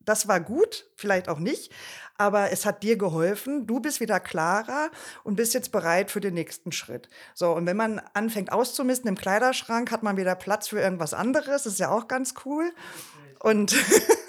[0.00, 1.72] das war gut, vielleicht auch nicht,
[2.18, 4.90] aber es hat dir geholfen, du bist wieder klarer
[5.24, 7.08] und bist jetzt bereit für den nächsten Schritt.
[7.32, 11.62] So, und wenn man anfängt auszumisten im Kleiderschrank, hat man wieder Platz für irgendwas anderes,
[11.62, 12.70] das ist ja auch ganz cool.
[13.40, 13.74] Und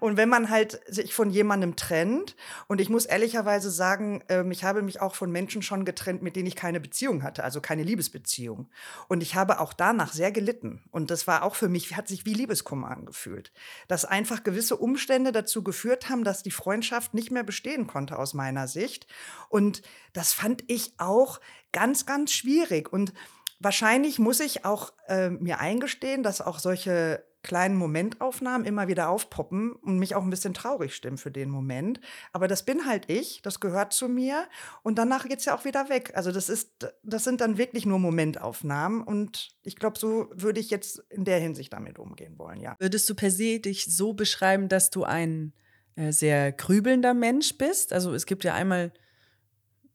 [0.00, 4.64] Und wenn man halt sich von jemandem trennt, und ich muss ehrlicherweise sagen, ähm, ich
[4.64, 7.82] habe mich auch von Menschen schon getrennt, mit denen ich keine Beziehung hatte, also keine
[7.82, 8.68] Liebesbeziehung.
[9.08, 10.82] Und ich habe auch danach sehr gelitten.
[10.90, 13.52] Und das war auch für mich, hat sich wie Liebeskummer angefühlt.
[13.88, 18.34] Dass einfach gewisse Umstände dazu geführt haben, dass die Freundschaft nicht mehr bestehen konnte aus
[18.34, 19.06] meiner Sicht.
[19.48, 21.40] Und das fand ich auch
[21.72, 22.92] ganz, ganz schwierig.
[22.92, 23.12] Und
[23.60, 29.72] wahrscheinlich muss ich auch äh, mir eingestehen, dass auch solche kleinen Momentaufnahmen immer wieder aufpoppen
[29.72, 32.00] und mich auch ein bisschen traurig stimmen für den Moment.
[32.32, 34.48] Aber das bin halt ich, das gehört zu mir
[34.82, 36.12] und danach geht es ja auch wieder weg.
[36.14, 40.70] Also das ist, das sind dann wirklich nur Momentaufnahmen und ich glaube, so würde ich
[40.70, 42.76] jetzt in der Hinsicht damit umgehen wollen, ja.
[42.78, 45.52] Würdest du per se dich so beschreiben, dass du ein
[45.94, 47.92] äh, sehr grübelnder Mensch bist?
[47.92, 48.92] Also es gibt ja einmal,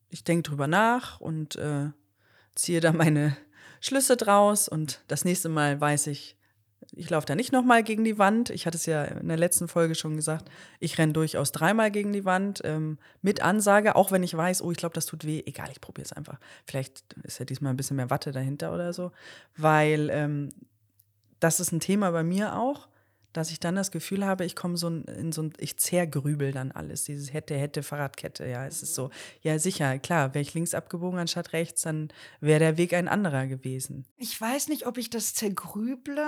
[0.10, 1.90] ich denke drüber nach und äh,
[2.56, 3.36] ziehe da meine
[3.82, 6.38] Schlüsse draus und das nächste Mal weiß ich,
[6.91, 8.50] ich laufe da nicht nochmal gegen die Wand.
[8.50, 10.50] Ich hatte es ja in der letzten Folge schon gesagt.
[10.80, 14.72] Ich renne durchaus dreimal gegen die Wand ähm, mit Ansage, auch wenn ich weiß, oh,
[14.72, 15.43] ich glaube, das tut weh.
[15.46, 16.39] Egal, ich probiere es einfach.
[16.65, 19.12] Vielleicht ist ja diesmal ein bisschen mehr Watte dahinter oder so.
[19.56, 20.50] Weil ähm,
[21.39, 22.88] das ist ein Thema bei mir auch,
[23.34, 26.72] dass ich dann das Gefühl habe, ich komme so in so ein, ich zergrübel dann
[26.72, 27.04] alles.
[27.04, 28.48] Dieses hätte, hätte, Fahrradkette.
[28.48, 29.10] Ja, es ist so.
[29.41, 33.48] Ja, sicher, klar, wäre ich links abgebogen anstatt rechts, dann wäre der Weg ein anderer
[33.48, 34.06] gewesen.
[34.17, 36.24] Ich weiß nicht, ob ich das zergrüble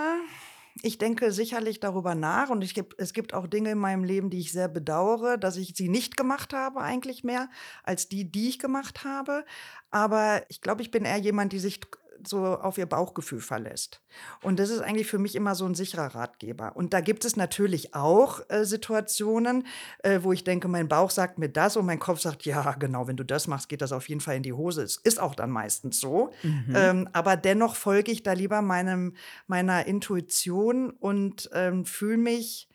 [0.81, 4.39] ich denke sicherlich darüber nach und ich, es gibt auch Dinge in meinem Leben, die
[4.39, 7.49] ich sehr bedauere, dass ich sie nicht gemacht habe, eigentlich mehr
[7.83, 9.45] als die, die ich gemacht habe.
[9.89, 11.79] Aber ich glaube, ich bin eher jemand, die sich
[12.25, 14.01] so auf ihr Bauchgefühl verlässt.
[14.41, 16.75] Und das ist eigentlich für mich immer so ein sicherer Ratgeber.
[16.75, 19.65] Und da gibt es natürlich auch äh, Situationen,
[20.04, 23.08] äh, wo ich denke, mein Bauch sagt mir das und mein Kopf sagt, ja, genau,
[23.08, 24.84] wenn du das machst, geht das auf jeden Fall in die Hose.
[24.84, 26.32] Es ist auch dann meistens so.
[26.43, 26.73] Mhm.
[26.75, 29.15] Ähm, aber dennoch folge ich da lieber meinem,
[29.47, 32.69] meiner Intuition und ähm, fühle mich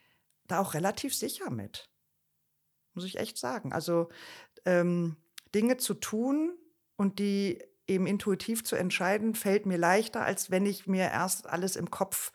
[0.47, 1.89] da auch relativ sicher mit.
[2.95, 3.73] Muss ich echt sagen.
[3.73, 4.09] Also
[4.65, 5.17] ähm,
[5.55, 6.57] Dinge zu tun
[6.97, 11.77] und die eben intuitiv zu entscheiden, fällt mir leichter, als wenn ich mir erst alles
[11.77, 12.33] im Kopf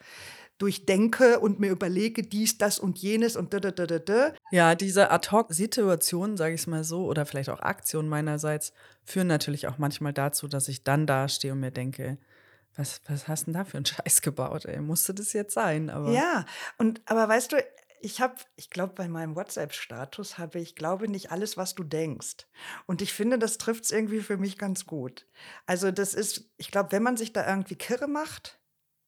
[0.58, 4.34] durchdenke und mir überlege, dies, das und jenes und da, da, da, da.
[4.52, 8.72] Ja, diese Ad-Hoc-Situationen, sage ich es mal so, oder vielleicht auch Aktionen meinerseits,
[9.04, 12.18] führen natürlich auch manchmal dazu, dass ich dann dastehe und mir denke,
[12.78, 14.66] was, was hast du denn da für einen Scheiß gebaut?
[14.66, 14.80] Ey?
[14.80, 15.90] Musste das jetzt sein?
[15.90, 16.46] Aber ja,
[16.78, 17.58] und aber weißt du,
[18.02, 22.48] ich habe, ich glaube, bei meinem WhatsApp-Status habe ich, glaube nicht alles, was du denkst.
[22.86, 25.28] Und ich finde, das trifft es irgendwie für mich ganz gut.
[25.66, 28.60] Also das ist, ich glaube, wenn man sich da irgendwie kirre macht,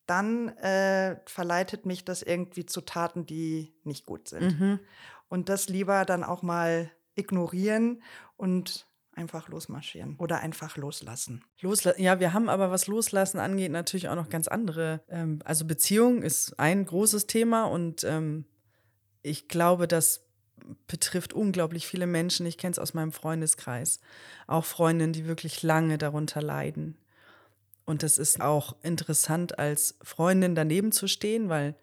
[0.05, 4.59] dann äh, verleitet mich das irgendwie zu Taten, die nicht gut sind.
[4.59, 4.79] Mhm.
[5.27, 8.01] Und das lieber dann auch mal ignorieren
[8.37, 11.43] und einfach losmarschieren oder einfach loslassen.
[11.59, 15.01] Losla ja, wir haben aber, was Loslassen angeht, natürlich auch noch ganz andere.
[15.09, 18.45] Ähm, also Beziehung ist ein großes Thema und ähm,
[19.27, 20.21] ich glaube, das
[20.87, 22.45] betrifft unglaublich viele Menschen.
[22.45, 23.99] Ich kenne es aus meinem Freundeskreis.
[24.47, 26.97] Auch Freundinnen, die wirklich lange darunter leiden.
[27.85, 31.75] Und es ist auch interessant, als Freundin daneben zu stehen, weil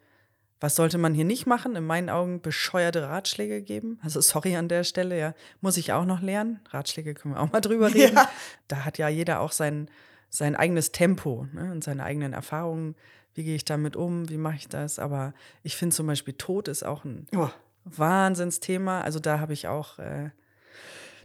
[0.61, 1.76] was sollte man hier nicht machen?
[1.76, 3.98] In meinen Augen bescheuerte Ratschläge geben.
[4.02, 6.61] Also sorry an der Stelle, ja, muss ich auch noch lernen.
[6.70, 8.16] Ratschläge können wir auch mal drüber reden.
[8.16, 8.30] Ja.
[8.68, 9.88] Da hat ja jeder auch sein,
[10.30, 12.94] sein eigenes Tempo ne, und seine eigenen Erfahrungen.
[13.34, 14.28] Wie gehe ich damit um?
[14.28, 14.98] Wie mache ich das?
[14.98, 17.48] Aber ich finde zum Beispiel Tod ist auch ein Oh,
[17.84, 19.00] Wahnsinnsthema.
[19.00, 20.30] Also da habe ich auch, äh,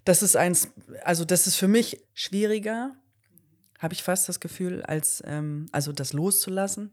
[0.06, 0.70] das ist eins,
[1.04, 2.96] also das ist für mich schwieriger,
[3.80, 6.92] habe ich fast das Gefühl, als, ähm, also das loszulassen,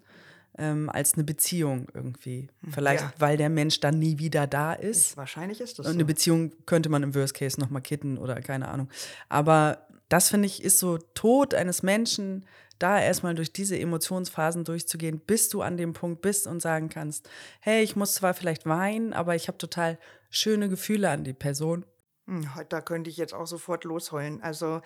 [0.58, 2.48] ähm, als eine Beziehung irgendwie.
[2.70, 3.12] Vielleicht, Ja.
[3.18, 5.16] weil der Mensch dann nie wieder da ist.
[5.16, 5.96] wahrscheinlich ist das Und so.
[5.96, 8.88] eine Beziehung könnte man im Worst Case nochmal kitten oder keine Ahnung.
[9.28, 12.44] Aber das finde ich ist so Tod eines Menschen,
[12.78, 17.28] da erstmal durch diese Emotionsphasen durchzugehen, bis du an dem Punkt bist und sagen kannst,
[17.60, 19.98] hey, ich muss zwar vielleicht weinen, aber ich habe total
[20.30, 21.84] schöne Gefühle an die Person.
[22.26, 24.42] Hm, Da könnte ich jetzt auch sofort losheulen.
[24.42, 24.82] Also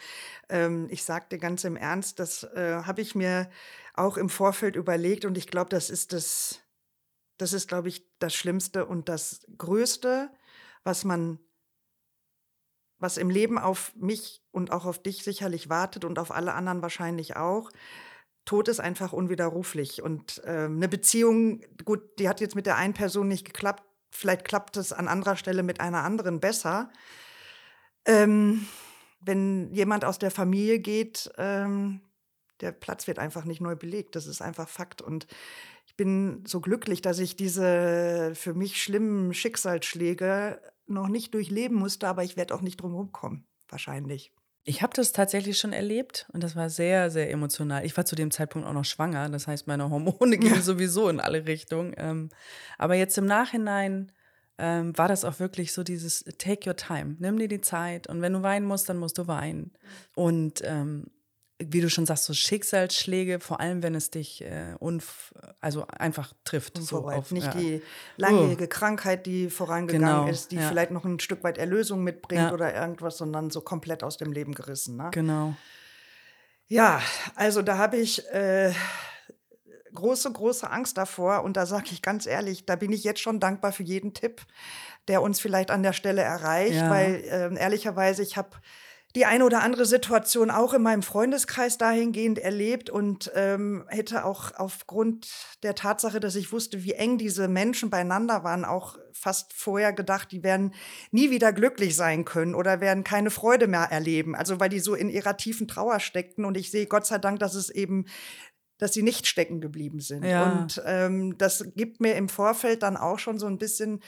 [0.49, 3.51] ähm, ich sagte ganz im Ernst, das äh, habe ich mir
[3.95, 6.61] auch im Vorfeld überlegt und ich glaube, das ist das,
[7.39, 10.31] das ist, glaube ich, das Schlimmste und das Größte,
[10.85, 11.39] was man,
[13.01, 16.83] was im Leben auf mich und auch auf dich sicherlich wartet und auf alle anderen
[16.83, 17.71] wahrscheinlich auch.
[18.45, 22.95] Tod ist einfach unwiderruflich und ähm, eine Beziehung, gut, die hat jetzt mit der einen
[22.95, 23.85] Person nicht geklappt.
[24.11, 26.91] Vielleicht klappt es an anderer Stelle mit einer anderen besser.
[28.05, 28.67] Ähm,
[29.21, 32.01] wenn jemand aus der Familie geht, ähm,
[32.61, 34.17] der Platz wird einfach nicht neu belegt.
[34.17, 35.01] Das ist einfach Fakt.
[35.03, 35.27] Und
[35.87, 40.61] ich bin so glücklich, dass ich diese für mich schlimmen Schicksalsschläge
[40.91, 44.33] noch nicht durchleben musste, aber ich werde auch nicht drum rumkommen, wahrscheinlich.
[44.65, 47.85] Ich habe das tatsächlich schon erlebt und das war sehr, sehr emotional.
[47.87, 50.61] Ich war zu dem Zeitpunkt auch noch schwanger, das heißt, meine Hormone gingen Ja.
[50.61, 51.95] sowieso in alle Richtungen.
[51.97, 52.29] Ähm,
[52.77, 54.13] aber jetzt im Nachhinein
[54.59, 58.21] ähm, war das auch wirklich so dieses Take your time, nimm dir die Zeit und
[58.21, 59.73] wenn du weinen musst, dann musst du weinen.
[60.15, 61.07] Und ähm,
[61.63, 66.33] wie du schon sagst, so Schicksalsschläge, vor allem wenn es dich äh, unf also einfach
[66.45, 66.79] trifft.
[66.79, 67.61] So auf, nicht ja.
[67.61, 67.83] die
[68.17, 70.69] langjährige Krankheit, die vorangegangen Genau, ist, die ja.
[70.69, 72.53] vielleicht noch ein Stück weit Erlösung mitbringt Ja.
[72.53, 74.97] oder irgendwas, sondern so komplett aus dem Leben gerissen.
[74.97, 75.11] Ne?
[75.13, 75.55] Genau.
[76.67, 77.03] Ja,
[77.35, 78.73] also da habe ich äh,
[79.93, 81.43] große, große Angst davor.
[81.43, 84.43] Und da sage ich ganz ehrlich, da bin ich jetzt schon dankbar für jeden Tipp,
[85.09, 88.51] der uns vielleicht an der Stelle erreicht, weil ähm, ehrlicherweise, ich habe
[89.17, 94.53] die eine oder andere Situation auch in meinem Freundeskreis dahingehend erlebt und ähm, hätte auch
[94.57, 95.29] aufgrund
[95.63, 100.31] der Tatsache, dass ich wusste, wie eng diese Menschen beieinander waren, auch fast vorher gedacht,
[100.31, 100.75] die werden
[101.11, 104.37] nie wieder glücklich sein können oder werden keine Freude mehr erleben.
[104.37, 106.45] Also weil die so in ihrer tiefen Trauer steckten.
[106.45, 108.07] Und ich sehe Gott sei Dank, dass es eben
[108.79, 110.25] dass sie nicht stecken geblieben sind.
[110.25, 110.51] Ja.
[110.51, 114.01] Und ähm, das gibt mir im Vorfeld dann auch schon so ein bisschen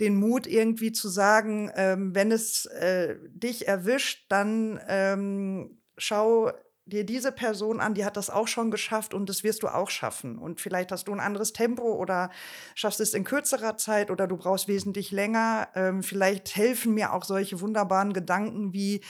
[0.00, 6.52] den Mut, irgendwie zu sagen, ähm, wenn es äh, dich erwischt, dann ähm, schau
[6.86, 9.90] dir diese Person an, die hat das auch schon geschafft und das wirst du auch
[9.90, 10.38] schaffen.
[10.38, 12.30] Und vielleicht hast du ein anderes Tempo oder
[12.76, 15.68] schaffst es in kürzerer Zeit oder du brauchst wesentlich länger.
[15.74, 19.00] Ähm, vielleicht helfen mir auch solche wunderbaren Gedanken wie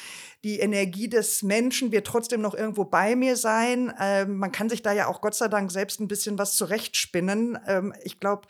[0.43, 3.93] die Energie des Menschen wird trotzdem noch irgendwo bei mir sein.
[4.01, 7.59] Ähm, man kann sich da ja auch Gott sei Dank selbst ein bisschen was zurechtspinnen.
[7.67, 8.49] Ähm, ich glaube,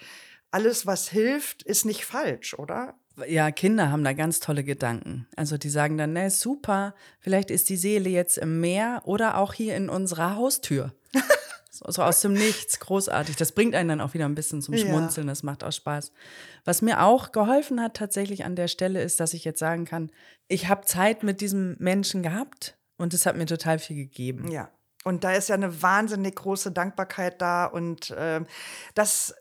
[0.50, 2.94] alles, was hilft, ist nicht falsch, oder?
[3.26, 5.26] Ja, Kinder haben da ganz tolle Gedanken.
[5.36, 9.54] Also die sagen dann, ne, super, vielleicht ist die Seele jetzt im Meer oder auch
[9.54, 10.92] hier in unserer Haustür.
[11.70, 13.36] so, aus dem Nichts, großartig.
[13.36, 14.84] Das bringt einen dann auch wieder ein bisschen zum Ja.
[14.84, 16.12] Schmunzeln, das macht auch Spaß.
[16.66, 20.10] Was mir auch geholfen hat tatsächlich an der Stelle ist, dass ich jetzt sagen kann,
[20.48, 24.50] ich habe Zeit mit diesem Menschen gehabt und es hat mir total viel gegeben.
[24.50, 24.70] Ja.
[25.04, 28.46] Und da ist ja eine wahnsinnig große Dankbarkeit da und ähm,
[28.94, 29.34] das.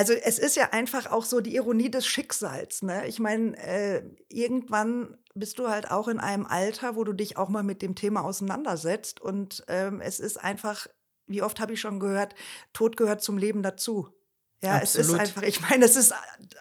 [0.00, 2.80] Also es ist ja einfach auch so die Ironie des Schicksals.
[2.80, 3.06] Ne?
[3.06, 7.50] Ich meine, äh, irgendwann bist du halt auch in einem Alter, wo du dich auch
[7.50, 9.20] mal mit dem Thema auseinandersetzt.
[9.20, 10.86] Und ähm, es ist einfach,
[11.26, 12.34] wie oft habe ich schon gehört,
[12.72, 14.08] Tod gehört zum Leben dazu.
[14.62, 15.20] Ja, es ist Absolut.
[15.20, 16.12] einfach, ich meine, es ist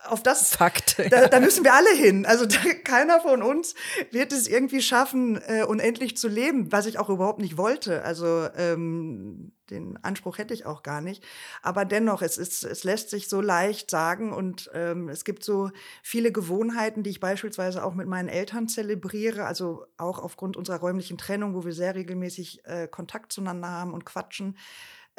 [0.06, 0.98] auf das Fakt.
[1.12, 2.26] da, da müssen wir alle hin.
[2.26, 3.76] Also da, keiner von uns
[4.12, 8.04] wird es irgendwie schaffen, äh, unendlich zu leben, was ich auch überhaupt nicht wollte.
[8.04, 11.24] Also ähm, den Anspruch hätte ich auch gar nicht.
[11.62, 15.70] Aber dennoch, es, ist, es lässt sich so leicht sagen und ähm, es gibt so
[16.02, 21.18] viele Gewohnheiten, die ich beispielsweise auch mit meinen Eltern zelebriere, also auch aufgrund unserer räumlichen
[21.18, 24.56] Trennung, wo wir sehr regelmäßig äh, Kontakt zueinander haben und quatschen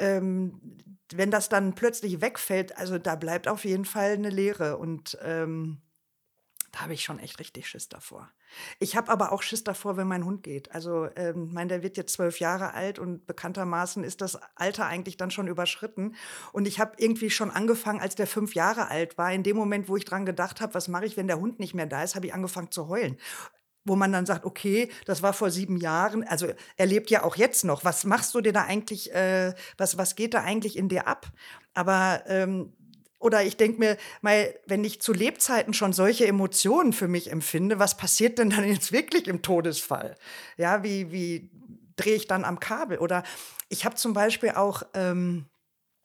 [0.01, 0.59] ähm,
[1.13, 4.77] wenn das dann plötzlich wegfällt, also da bleibt auf jeden Fall eine Leere.
[4.77, 5.81] Und ähm,
[6.71, 8.31] da habe ich schon echt richtig Schiss davor.
[8.79, 10.71] Ich habe aber auch Schiss davor, wenn mein Hund geht.
[10.71, 15.17] Also, ähm, mein, der wird jetzt zwölf Jahre alt und bekanntermaßen ist das Alter eigentlich
[15.17, 16.15] dann schon überschritten.
[16.51, 19.31] Und ich habe irgendwie schon angefangen, als der fünf Jahre alt war.
[19.31, 21.73] In dem Moment, wo ich dran gedacht habe, was mache ich, wenn der Hund nicht
[21.73, 23.17] mehr da ist, habe ich angefangen zu heulen
[23.83, 27.35] wo man dann sagt, okay, das war vor sieben Jahren, also er lebt ja auch
[27.35, 27.83] jetzt noch.
[27.83, 31.27] Was machst du dir da eigentlich, äh, was, was geht da eigentlich in dir ab?
[31.73, 32.73] Aber ähm,
[33.21, 37.77] oder ich denke mir, mal, wenn ich zu Lebzeiten schon solche Emotionen für mich empfinde,
[37.77, 40.15] was passiert denn dann jetzt wirklich im Todesfall?
[40.57, 41.49] Ja, wie, wie
[41.95, 42.97] drehe ich dann am Kabel?
[42.97, 43.23] Oder
[43.69, 45.45] ich habe zum Beispiel auch, ähm,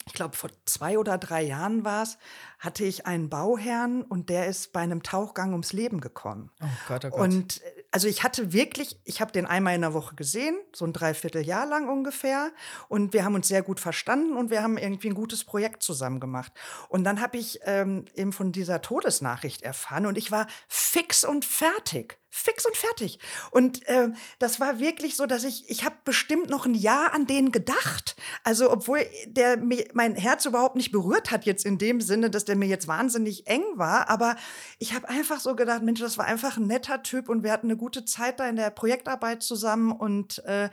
[0.07, 2.16] ich glaube, vor zwei oder drei Jahren war es,
[2.59, 6.51] hatte ich einen Bauherrn und der ist bei einem Tauchgang ums Leben gekommen.
[6.62, 7.21] Oh Gott, oh Gott.
[7.21, 10.92] Und also ich hatte wirklich, ich habe den einmal in der Woche gesehen, so ein
[10.92, 12.53] Dreivierteljahr lang ungefähr.
[12.88, 16.20] Und wir haben uns sehr gut verstanden und wir haben irgendwie ein gutes Projekt zusammen
[16.20, 16.53] gemacht.
[16.88, 21.44] Und dann habe ich ähm, eben von dieser Todesnachricht erfahren und ich war fix und
[21.44, 23.18] fertig fix und fertig.
[23.51, 27.27] Und äh, das war wirklich so, dass ich, ich habe bestimmt noch ein Jahr an
[27.27, 28.14] den gedacht.
[28.44, 32.44] Also obwohl der mir mein Herz überhaupt nicht berührt hat jetzt in dem Sinne, dass
[32.44, 34.11] der mir jetzt wahnsinnig eng war.
[34.11, 34.37] Aber
[34.79, 37.68] ich habe einfach so gedacht, Mensch, das war einfach ein netter Typ und wir hatten
[37.68, 40.69] eine gute Zeit da in der Projektarbeit zusammen und äh,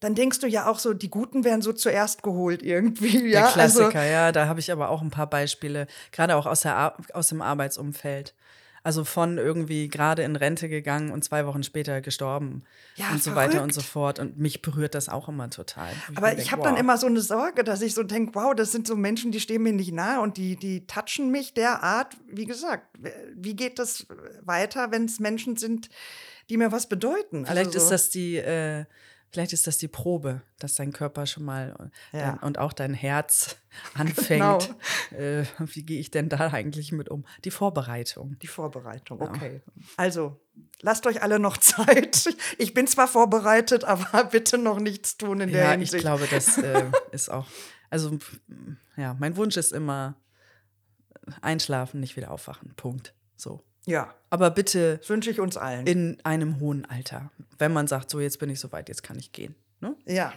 [0.00, 3.30] dann denkst du ja auch so, die Guten werden so zuerst geholt irgendwie.
[3.30, 3.42] Ja?
[3.42, 6.60] Der Klassiker, also, ja, da habe ich aber auch ein paar Beispiele, gerade auch aus,
[6.60, 8.34] der, aus dem Arbeitsumfeld.
[8.86, 12.62] Also von irgendwie gerade in Rente gegangen und zwei Wochen später gestorben
[12.94, 14.20] ja, und so weiter und so fort.
[14.20, 15.88] Und mich berührt das auch immer total.
[16.14, 16.68] Aber ich, ich habe wow.
[16.68, 19.40] dann immer so eine Sorge, dass ich so denke, wow, das sind so Menschen, die
[19.40, 22.16] stehen mir nicht nahe und die, die touchen mich derart.
[22.28, 22.86] Wie gesagt,
[23.34, 24.06] wie geht das
[24.42, 25.88] weiter, wenn es Menschen sind,
[26.48, 27.44] die mir was bedeuten?
[27.44, 27.84] Vielleicht also so.
[27.86, 28.84] ist das die äh,
[29.36, 32.30] Vielleicht ist das die Probe, dass dein Körper schon mal ja.
[32.30, 33.58] dein, und auch dein Herz
[33.94, 34.74] anfängt.
[35.10, 35.20] Genau.
[35.22, 37.26] Äh, wie gehe ich denn da eigentlich mit um?
[37.44, 38.38] Die Vorbereitung.
[38.40, 39.60] Die Vorbereitung, okay.
[39.62, 39.72] Ja.
[39.98, 40.40] Also,
[40.80, 42.34] lasst euch alle noch Zeit.
[42.56, 45.92] Ich bin zwar vorbereitet, aber bitte noch nichts tun in der ja, Hinsicht.
[45.92, 47.46] Ja, ich glaube, das äh, ist auch.
[47.90, 48.18] Also,
[48.96, 50.16] ja, mein Wunsch ist immer
[51.42, 52.72] einschlafen, nicht wieder aufwachen.
[52.74, 53.12] Punkt.
[53.36, 53.62] So.
[53.86, 54.14] Ja.
[54.30, 55.00] Aber bitte.
[55.06, 55.86] wünsche ich uns allen.
[55.86, 57.30] In einem hohen Alter.
[57.58, 59.54] Wenn man sagt, so jetzt bin ich soweit, jetzt kann ich gehen.
[59.80, 59.96] Ne?
[60.04, 60.32] Ja.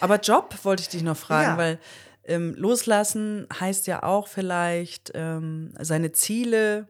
[0.00, 1.58] Aber Job wollte ich dich noch fragen, ja.
[1.58, 1.78] weil
[2.24, 6.88] ähm, loslassen heißt ja auch vielleicht ähm, seine Ziele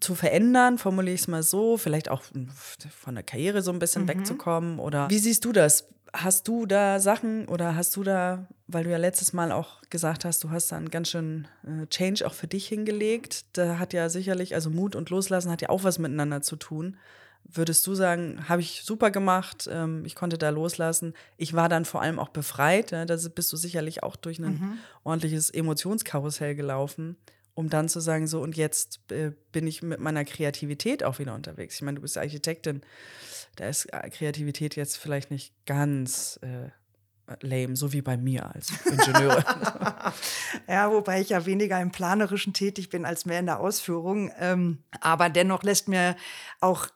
[0.00, 4.02] zu verändern, formuliere ich es mal so, vielleicht auch von der Karriere so ein bisschen
[4.02, 4.08] mhm.
[4.08, 4.78] wegzukommen.
[4.78, 5.88] Oder wie siehst du das?
[6.18, 10.24] Hast du da Sachen oder hast du da, weil du ja letztes Mal auch gesagt
[10.24, 13.44] hast, du hast da einen ganz schön äh, Change auch für dich hingelegt.
[13.52, 16.96] Da hat ja sicherlich, also Mut und Loslassen hat ja auch was miteinander zu tun.
[17.44, 21.12] Würdest du sagen, habe ich super gemacht, ähm, ich konnte da loslassen.
[21.36, 22.92] Ich war dann vor allem auch befreit.
[22.92, 24.78] Ja, da bist du sicherlich auch durch ein mhm.
[25.04, 27.16] ordentliches Emotionskarussell gelaufen,
[27.56, 31.34] um dann zu sagen, so und jetzt äh, bin ich mit meiner Kreativität auch wieder
[31.34, 31.74] unterwegs.
[31.74, 32.82] Ich meine, du bist Architektin
[33.56, 36.70] da ist äh, Kreativität jetzt vielleicht nicht ganz äh,
[37.40, 39.44] lame, so wie bei mir als Ingenieurin.
[40.68, 44.30] ja, wobei ich ja weniger im Planerischen tätig bin als mehr in der Ausführung.
[44.38, 46.16] Ähm, aber dennoch lässt mir
[46.60, 46.86] auch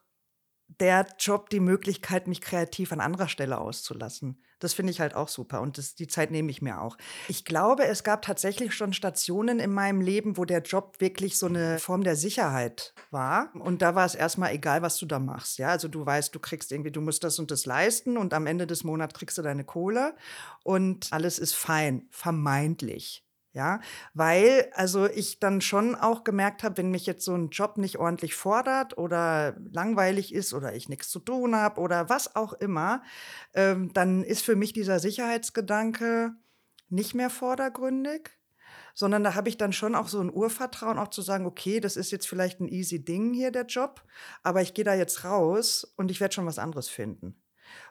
[0.81, 4.43] der Job die Möglichkeit, mich kreativ an anderer Stelle auszulassen.
[4.59, 6.99] Das finde ich halt auch super und das, die Zeit nehme ich mir auch.
[7.29, 11.47] Ich glaube, es gab tatsächlich schon Stationen in meinem Leben, wo der Job wirklich so
[11.47, 13.51] eine Form der Sicherheit war.
[13.55, 15.59] Und da war es erstmal egal, was du da machst.
[15.59, 18.47] Ja, also du weißt, du kriegst irgendwie, du musst das und das leisten und am
[18.47, 20.15] Ende des Monats kriegst du deine Kohle
[20.63, 23.25] und alles ist fein, vermeintlich.
[23.53, 23.81] Ja,
[24.15, 27.99] weil also ich dann schon auch gemerkt habe, wenn mich jetzt so ein Job nicht
[27.99, 33.03] ordentlich fordert oder langweilig ist oder ich nichts zu tun habe oder was auch immer,
[33.55, 36.33] ähm, dann ist für mich dieser Sicherheitsgedanke
[36.91, 38.31] nicht mehr vordergründig,
[38.95, 41.97] sondern da habe ich dann schon auch so ein Urvertrauen, auch zu sagen, okay, das
[41.97, 44.05] ist jetzt vielleicht ein easy Ding hier, der Job,
[44.45, 47.40] aber ich gehe da jetzt raus und ich werde schon was anderes finden.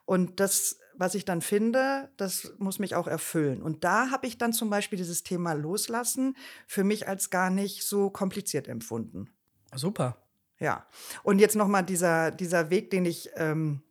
[0.05, 3.61] Und das was ich dann finde, das muss mich auch erfüllen.
[3.61, 6.35] Und da habe ich dann zum Beispiel dieses Thema Loslassen
[6.67, 9.29] für mich als gar nicht so kompliziert empfunden.
[9.73, 10.17] Super.
[10.59, 10.85] Ja.
[11.23, 13.81] Und jetzt nochmal dieser, dieser Weg, den ich ähm,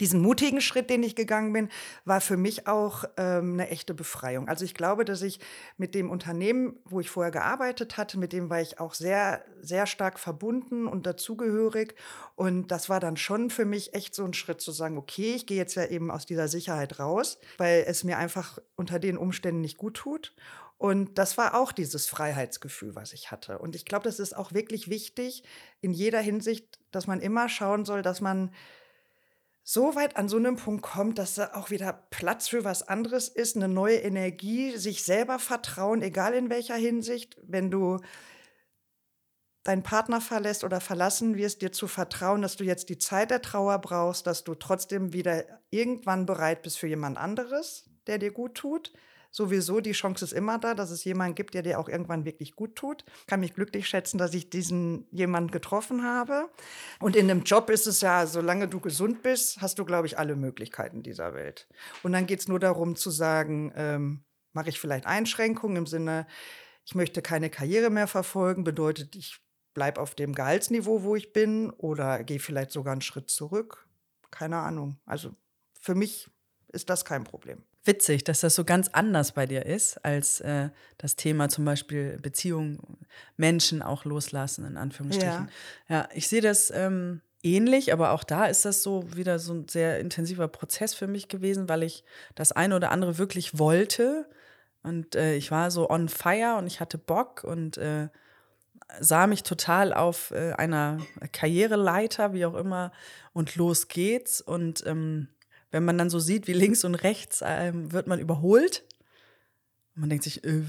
[0.00, 1.68] diesen mutigen Schritt, den ich gegangen bin,
[2.04, 4.48] war für mich auch ähm, eine echte Befreiung.
[4.48, 5.40] Also ich glaube, dass ich
[5.76, 9.86] mit dem Unternehmen, wo ich vorher gearbeitet hatte, mit dem war ich auch sehr, sehr
[9.86, 11.94] stark verbunden und dazugehörig.
[12.34, 15.46] Und das war dann schon für mich echt so ein Schritt zu sagen, okay, ich
[15.46, 19.60] gehe jetzt ja eben aus dieser Sicherheit raus, weil es mir einfach unter den Umständen
[19.60, 20.34] nicht gut tut.
[20.78, 23.58] Und das war auch dieses Freiheitsgefühl, was ich hatte.
[23.58, 25.42] Und ich glaube, das ist auch wirklich wichtig
[25.80, 28.52] in jeder Hinsicht, dass man immer schauen soll, dass man
[29.68, 33.28] so weit an so einem Punkt kommt, dass da auch wieder Platz für was anderes
[33.28, 37.98] ist, eine neue Energie, sich selber vertrauen, egal in welcher Hinsicht, wenn du
[39.64, 43.42] deinen Partner verlässt oder verlassen wirst, dir zu vertrauen, dass du jetzt die Zeit der
[43.42, 48.54] Trauer brauchst, dass du trotzdem wieder irgendwann bereit bist für jemand anderes, der dir gut
[48.54, 48.92] tut
[49.36, 52.56] sowieso, die Chance ist immer da, dass es jemanden gibt, der dir auch irgendwann wirklich
[52.56, 53.04] gut tut.
[53.20, 56.48] Ich kann mich glücklich schätzen, dass ich diesen jemanden getroffen habe.
[57.00, 60.18] Und in einem Job ist es ja, solange du gesund bist, hast du, glaube ich,
[60.18, 61.68] alle Möglichkeiten dieser Welt.
[62.02, 64.24] Und dann geht es nur darum zu sagen, ähm,
[64.54, 66.26] mache ich vielleicht Einschränkungen im Sinne,
[66.86, 69.40] ich möchte keine Karriere mehr verfolgen, bedeutet, ich
[69.74, 73.86] bleibe auf dem Gehaltsniveau, wo ich bin, oder gehe vielleicht sogar einen Schritt zurück.
[74.30, 74.98] Keine Ahnung.
[75.04, 75.34] Also
[75.78, 76.30] für mich
[76.68, 80.70] ist das kein Problem witzig, dass das so ganz anders bei dir ist, als äh,
[80.98, 82.80] das Thema zum Beispiel Beziehungen,
[83.36, 85.48] Menschen auch loslassen, in Anführungsstrichen.
[85.88, 89.54] Ja, ja ich sehe das ähm, ähnlich, aber auch da ist das so wieder so
[89.54, 94.28] ein sehr intensiver Prozess für mich gewesen, weil ich das eine oder andere wirklich wollte.
[94.82, 98.08] Und äh, ich war so on fire und ich hatte Bock und äh,
[99.00, 100.98] sah mich total auf äh, einer
[101.32, 102.92] Karriereleiter, wie auch immer,
[103.32, 104.40] und los geht's.
[104.40, 105.28] Und ähm,
[105.70, 108.84] wenn man dann so sieht, wie links und rechts ähm, wird man überholt.
[109.94, 110.62] Man denkt sich, äh,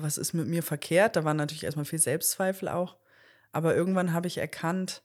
[0.00, 1.16] was ist mit mir verkehrt?
[1.16, 2.96] Da waren natürlich erstmal viel Selbstzweifel auch.
[3.52, 5.02] Aber irgendwann habe ich erkannt,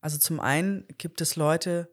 [0.00, 1.88] also zum einen gibt es Leute,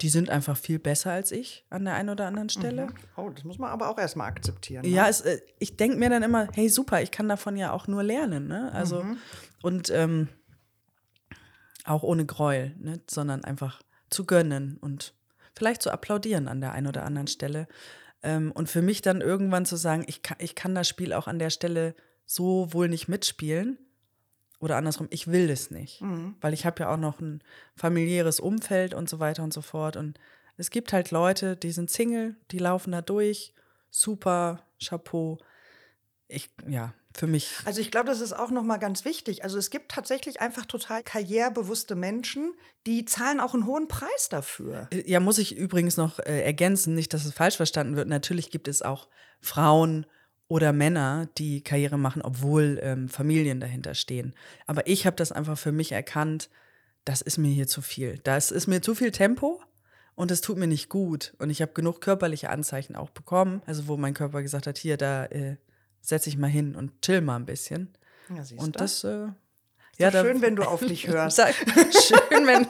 [0.00, 2.86] die sind einfach viel besser als ich an der einen oder anderen Stelle.
[2.86, 2.94] Mhm.
[3.16, 4.82] Oh, das muss man aber auch erstmal akzeptieren.
[4.82, 4.88] Ne?
[4.88, 7.86] Ja, es, äh, ich denke mir dann immer, hey, super, ich kann davon ja auch
[7.86, 8.48] nur lernen.
[8.48, 8.72] Ne?
[8.72, 9.18] Also, mhm.
[9.62, 10.28] und ähm,
[11.84, 13.00] auch ohne Gräuel, ne?
[13.08, 15.14] sondern einfach zu gönnen und
[15.56, 17.66] vielleicht zu applaudieren an der einen oder anderen Stelle.
[18.22, 21.26] Ähm, und für mich dann irgendwann zu sagen, ich kann, ich kann das Spiel auch
[21.26, 21.94] an der Stelle
[22.26, 23.78] so wohl nicht mitspielen.
[24.60, 26.00] Oder andersrum, ich will das nicht.
[26.00, 26.36] Mhm.
[26.40, 27.42] Weil ich habe ja auch noch ein
[27.76, 29.96] familiäres Umfeld und so weiter und so fort.
[29.96, 30.18] Und
[30.56, 33.52] es gibt halt Leute, die sind Single, die laufen da durch.
[33.90, 35.38] Super, Chapeau.
[36.28, 37.52] Ich, ja, für mich.
[37.64, 39.44] Also ich glaube, das ist auch nochmal ganz wichtig.
[39.44, 42.54] Also es gibt tatsächlich einfach total karrierebewusste Menschen,
[42.86, 44.88] die zahlen auch einen hohen Preis dafür.
[44.92, 48.08] Äh, ja, muss ich übrigens noch äh, ergänzen, nicht, dass es falsch verstanden wird.
[48.08, 49.08] Natürlich gibt es auch
[49.40, 50.06] Frauen
[50.48, 54.34] oder Männer, die Karriere machen, obwohl ähm, Familien dahinter stehen.
[54.66, 56.50] Aber ich habe das einfach für mich erkannt,
[57.04, 58.18] das ist mir hier zu viel.
[58.24, 59.62] Das ist mir zu viel Tempo
[60.14, 61.34] und es tut mir nicht gut.
[61.38, 64.96] Und ich habe genug körperliche Anzeichen auch bekommen, also wo mein Körper gesagt hat, hier,
[64.96, 65.56] da äh,
[66.04, 67.92] setz dich mal hin und chill mal ein bisschen.
[68.28, 69.28] Ja, und das äh,
[69.98, 71.38] ja, schön, wenn du auf dich hörst.
[72.06, 72.66] schön, wenn.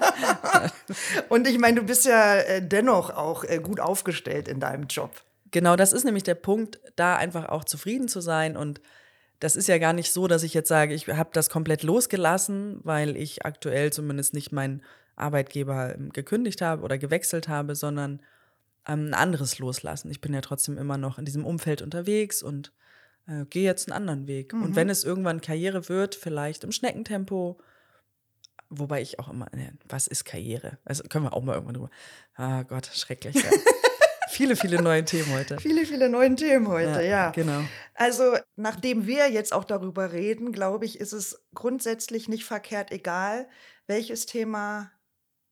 [1.28, 5.10] und ich meine, du bist ja äh, dennoch auch äh, gut aufgestellt in deinem Job.
[5.50, 8.56] Genau, das ist nämlich der Punkt, da einfach auch zufrieden zu sein.
[8.56, 8.80] Und
[9.40, 12.80] das ist ja gar nicht so, dass ich jetzt sage, ich habe das komplett losgelassen,
[12.82, 14.82] weil ich aktuell zumindest nicht meinen
[15.16, 18.20] Arbeitgeber ähm, gekündigt habe oder gewechselt habe, sondern
[18.86, 20.10] ähm, ein anderes loslassen.
[20.10, 22.72] Ich bin ja trotzdem immer noch in diesem Umfeld unterwegs und
[23.26, 24.52] äh, geh jetzt einen anderen Weg.
[24.52, 24.62] Mhm.
[24.62, 27.58] Und wenn es irgendwann Karriere wird, vielleicht im Schneckentempo,
[28.68, 30.78] wobei ich auch immer, ne, was ist Karriere?
[30.84, 31.90] Also können wir auch mal irgendwann drüber.
[32.34, 33.36] Ah Gott, schrecklich.
[33.36, 33.50] Ja.
[34.28, 35.58] viele, viele neue Themen heute.
[35.58, 37.30] Viele, viele neue Themen heute, ja, ja.
[37.30, 37.62] Genau.
[37.94, 43.48] Also, nachdem wir jetzt auch darüber reden, glaube ich, ist es grundsätzlich nicht verkehrt, egal
[43.86, 44.90] welches Thema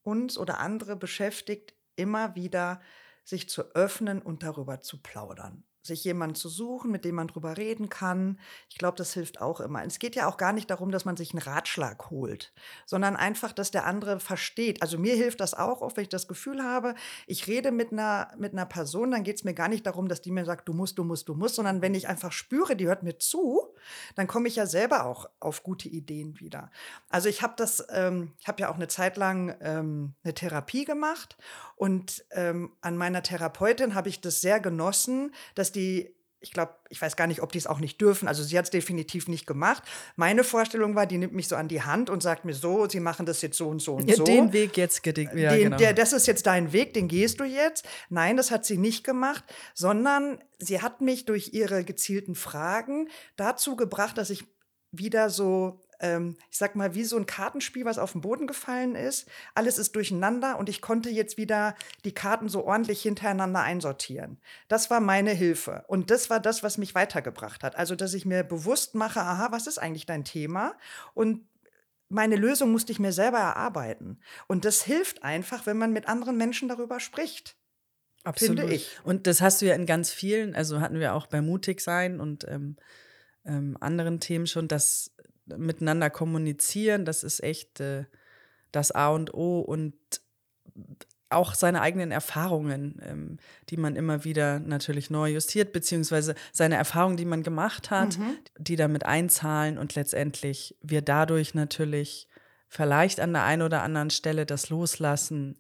[0.03, 2.81] uns oder andere beschäftigt, immer wieder
[3.25, 7.57] sich zu öffnen und darüber zu plaudern sich jemanden zu suchen, mit dem man drüber
[7.57, 8.39] reden kann.
[8.69, 9.85] Ich glaube, das hilft auch immer.
[9.85, 12.53] Es geht ja auch gar nicht darum, dass man sich einen Ratschlag holt,
[12.87, 14.81] sondern einfach, dass der andere versteht.
[14.81, 16.95] Also mir hilft das auch, oft wenn ich das Gefühl habe,
[17.27, 20.23] ich rede mit einer, mit einer Person, dann geht es mir gar nicht darum, dass
[20.23, 22.87] die mir sagt, du musst, du musst, du musst, sondern wenn ich einfach spüre, die
[22.87, 23.75] hört mir zu,
[24.15, 26.71] dann komme ich ja selber auch auf gute Ideen wieder.
[27.09, 30.85] Also ich habe das, ähm, ich habe ja auch eine Zeit lang ähm, eine Therapie
[30.85, 31.37] gemacht
[31.77, 37.01] und ähm, an meiner Therapeutin habe ich das sehr genossen, dass die ich glaube, ich
[37.01, 38.27] weiß gar nicht, ob die es auch nicht dürfen.
[38.27, 39.85] Also sie hat es definitiv nicht gemacht.
[40.17, 43.01] Meine Vorstellung war, die nimmt mich so an die Hand und sagt mir so, sie
[43.01, 44.25] machen das jetzt so und so und ja, so.
[44.25, 45.35] Den Weg jetzt gedickt.
[45.35, 45.77] Ja, den, genau.
[45.77, 47.87] der, das ist jetzt dein Weg, den gehst du jetzt.
[48.09, 49.45] Nein, das hat sie nicht gemacht,
[49.75, 54.45] sondern sie hat mich durch ihre gezielten Fragen dazu gebracht, dass ich
[54.91, 58.95] wieder so ähm, ich sag mal, wie so ein Kartenspiel, was auf den Boden gefallen
[58.95, 59.29] ist.
[59.55, 61.75] Alles ist durcheinander und ich konnte jetzt wieder
[62.05, 64.39] die Karten so ordentlich hintereinander einsortieren.
[64.69, 65.85] Das war meine Hilfe.
[65.87, 67.77] Und das war das, was mich weitergebracht hat.
[67.77, 70.75] Also, dass ich mir bewusst mache, aha, was ist eigentlich dein Thema?
[71.15, 71.47] Und
[72.09, 74.21] meine Lösung musste ich mir selber erarbeiten.
[74.47, 77.57] Und das hilft einfach, wenn man mit anderen Menschen darüber spricht.
[78.25, 78.61] Absolut.
[78.61, 78.99] Finde ich.
[79.05, 82.21] Und das hast du ja in ganz vielen, also hatten wir auch bei Mutig sein
[82.21, 82.77] und ähm,
[83.45, 85.13] ähm, anderen Themen schon, dass
[85.59, 88.05] miteinander kommunizieren, das ist echt äh,
[88.73, 89.61] das A und O.
[89.61, 89.95] Und
[91.33, 93.39] auch seine eigenen Erfahrungen, ähm,
[93.69, 98.37] die man immer wieder natürlich neu justiert, beziehungsweise seine Erfahrungen, die man gemacht hat, mhm.
[98.59, 102.29] die damit einzahlen und letztendlich wir dadurch natürlich
[102.69, 105.59] vielleicht an der einen oder anderen Stelle das Loslassen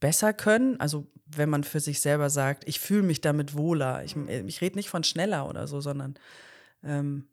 [0.00, 0.80] besser können.
[0.80, 4.02] Also wenn man für sich selber sagt, ich fühle mich damit wohler.
[4.04, 6.14] Ich, ich rede nicht von schneller oder so, sondern
[6.82, 7.26] ähm,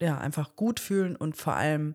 [0.00, 1.94] ja, einfach gut fühlen und vor allem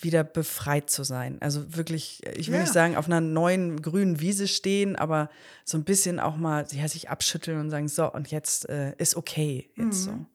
[0.00, 1.38] wieder befreit zu sein.
[1.40, 2.60] Also wirklich, ich will ja.
[2.62, 5.30] nicht sagen, auf einer neuen grünen Wiese stehen, aber
[5.64, 9.16] so ein bisschen auch mal ja, sich abschütteln und sagen, so, und jetzt äh, ist
[9.16, 9.70] okay.
[9.76, 10.10] Jetzt mhm.
[10.10, 10.26] so.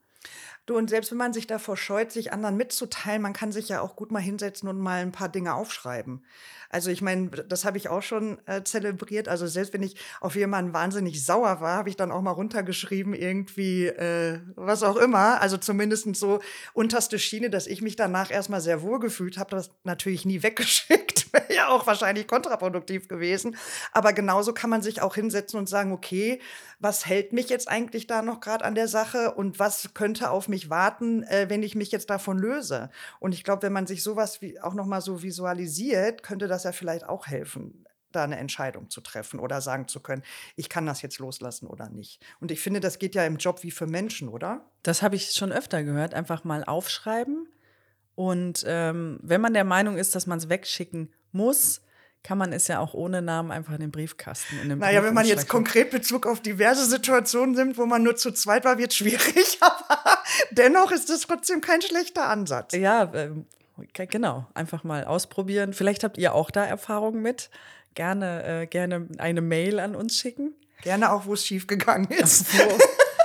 [0.66, 3.82] Du, und selbst wenn man sich davor scheut, sich anderen mitzuteilen, man kann sich ja
[3.82, 6.24] auch gut mal hinsetzen und mal ein paar Dinge aufschreiben.
[6.70, 9.28] Also ich meine, das habe ich auch schon äh, zelebriert.
[9.28, 13.14] Also selbst wenn ich auf jemanden wahnsinnig sauer war, habe ich dann auch mal runtergeschrieben,
[13.14, 15.42] irgendwie äh, was auch immer.
[15.42, 16.40] Also zumindest so
[16.74, 19.52] unterste Schiene, dass ich mich danach erstmal sehr wohl gefühlt habe.
[19.52, 21.13] Das natürlich nie weggeschickt.
[21.34, 23.58] Wäre ja auch wahrscheinlich kontraproduktiv gewesen.
[23.92, 26.40] Aber genauso kann man sich auch hinsetzen und sagen, okay,
[26.80, 30.48] was hält mich jetzt eigentlich da noch gerade an der Sache und was könnte auf
[30.48, 32.92] mich warten, äh, wenn ich mich jetzt davon löse?
[33.20, 36.66] Und ich glaube, wenn man sich sowas wie auch noch mal so visualisiert, könnte das
[36.66, 40.22] ja vielleicht auch helfen, da eine Entscheidung zu treffen oder sagen zu können,
[40.56, 42.24] ich kann das jetzt loslassen oder nicht.
[42.42, 44.70] Und ich finde, das geht ja im Job wie für Menschen, oder?
[44.84, 46.14] Das habe ich schon öfter gehört.
[46.14, 47.48] Einfach mal aufschreiben.
[48.16, 51.82] Und ähm, wenn man der Meinung ist, dass man es wegschicken muss,
[52.24, 54.58] kann man es ja auch ohne Namen einfach in den Briefkasten.
[54.62, 58.16] In den naja, wenn man jetzt konkret Bezug auf diverse Situationen nimmt, wo man nur
[58.16, 59.58] zu zweit war, wird es schwierig.
[59.60, 60.20] Aber
[60.52, 62.74] dennoch ist das trotzdem kein schlechter Ansatz.
[62.74, 63.46] Ja, ähm,
[63.96, 65.74] Genau, einfach mal ausprobieren.
[65.74, 67.50] Vielleicht habt ihr auch da Erfahrungen mit.
[67.96, 70.54] Gerne, äh, gerne eine Mail an uns schicken.
[70.82, 72.54] Gerne auch, wo es schief gegangen ist.
[72.54, 72.78] Wo,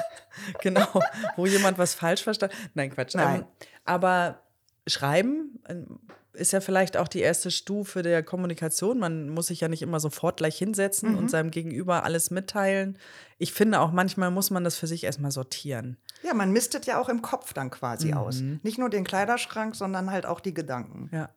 [0.62, 0.88] genau,
[1.36, 2.56] wo jemand was falsch verstanden.
[2.74, 3.14] Nein, Quatsch.
[3.14, 3.40] Nein.
[3.40, 3.46] Ähm,
[3.84, 4.42] aber
[4.86, 6.00] schreiben ähm,
[6.38, 8.98] ist ja vielleicht auch die erste Stufe der Kommunikation.
[8.98, 11.18] Man muss sich ja nicht immer sofort gleich hinsetzen mhm.
[11.18, 12.98] und seinem Gegenüber alles mitteilen.
[13.38, 15.96] Ich finde auch manchmal muss man das für sich erstmal sortieren.
[16.22, 18.14] Ja, man mistet ja auch im Kopf dann quasi mhm.
[18.14, 18.40] aus.
[18.62, 21.10] Nicht nur den Kleiderschrank, sondern halt auch die Gedanken.
[21.12, 21.30] Ja.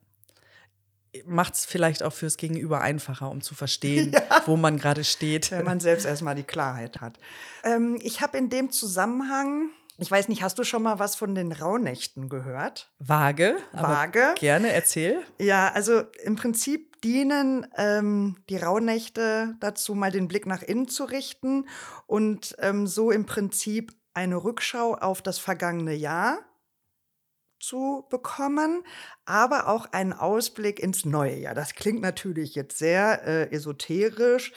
[1.25, 4.21] Macht es vielleicht auch fürs Gegenüber einfacher, um zu verstehen, ja.
[4.45, 5.51] wo man gerade steht.
[5.51, 7.19] Wenn man selbst erstmal die Klarheit hat.
[7.63, 11.35] Ähm, ich habe in dem Zusammenhang ich weiß nicht, hast du schon mal was von
[11.35, 12.91] den Rauhnächten gehört?
[12.99, 13.57] Vage.
[13.71, 14.35] Vage.
[14.37, 15.21] Gerne, erzähl.
[15.39, 21.03] Ja, also im Prinzip dienen ähm, die Rauhnächte dazu, mal den Blick nach innen zu
[21.03, 21.67] richten
[22.07, 26.39] und ähm, so im Prinzip eine Rückschau auf das vergangene Jahr
[27.59, 28.83] zu bekommen,
[29.25, 31.53] aber auch einen Ausblick ins neue Jahr.
[31.53, 34.51] Das klingt natürlich jetzt sehr äh, esoterisch.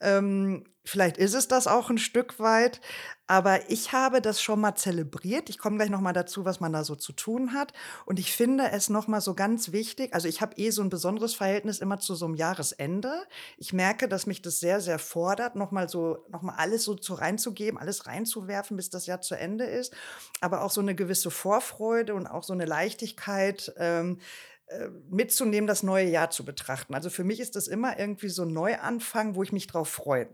[0.00, 2.80] Ähm, vielleicht ist es das auch ein Stück weit,
[3.26, 5.48] aber ich habe das schon mal zelebriert.
[5.48, 7.72] Ich komme gleich noch mal dazu, was man da so zu tun hat.
[8.04, 10.12] Und ich finde es noch mal so ganz wichtig.
[10.12, 13.22] Also ich habe eh so ein besonderes Verhältnis immer zu so einem Jahresende.
[13.56, 16.94] Ich merke, dass mich das sehr, sehr fordert, noch mal so, noch mal alles so
[16.94, 19.94] zu reinzugeben, alles reinzuwerfen, bis das Jahr zu Ende ist.
[20.40, 23.72] Aber auch so eine gewisse Vorfreude und auch so eine Leichtigkeit.
[23.78, 24.18] Ähm,
[24.66, 26.94] äh, mitzunehmen, das neue Jahr zu betrachten.
[26.94, 30.28] Also für mich ist das immer irgendwie so ein Neuanfang, wo ich mich drauf freue.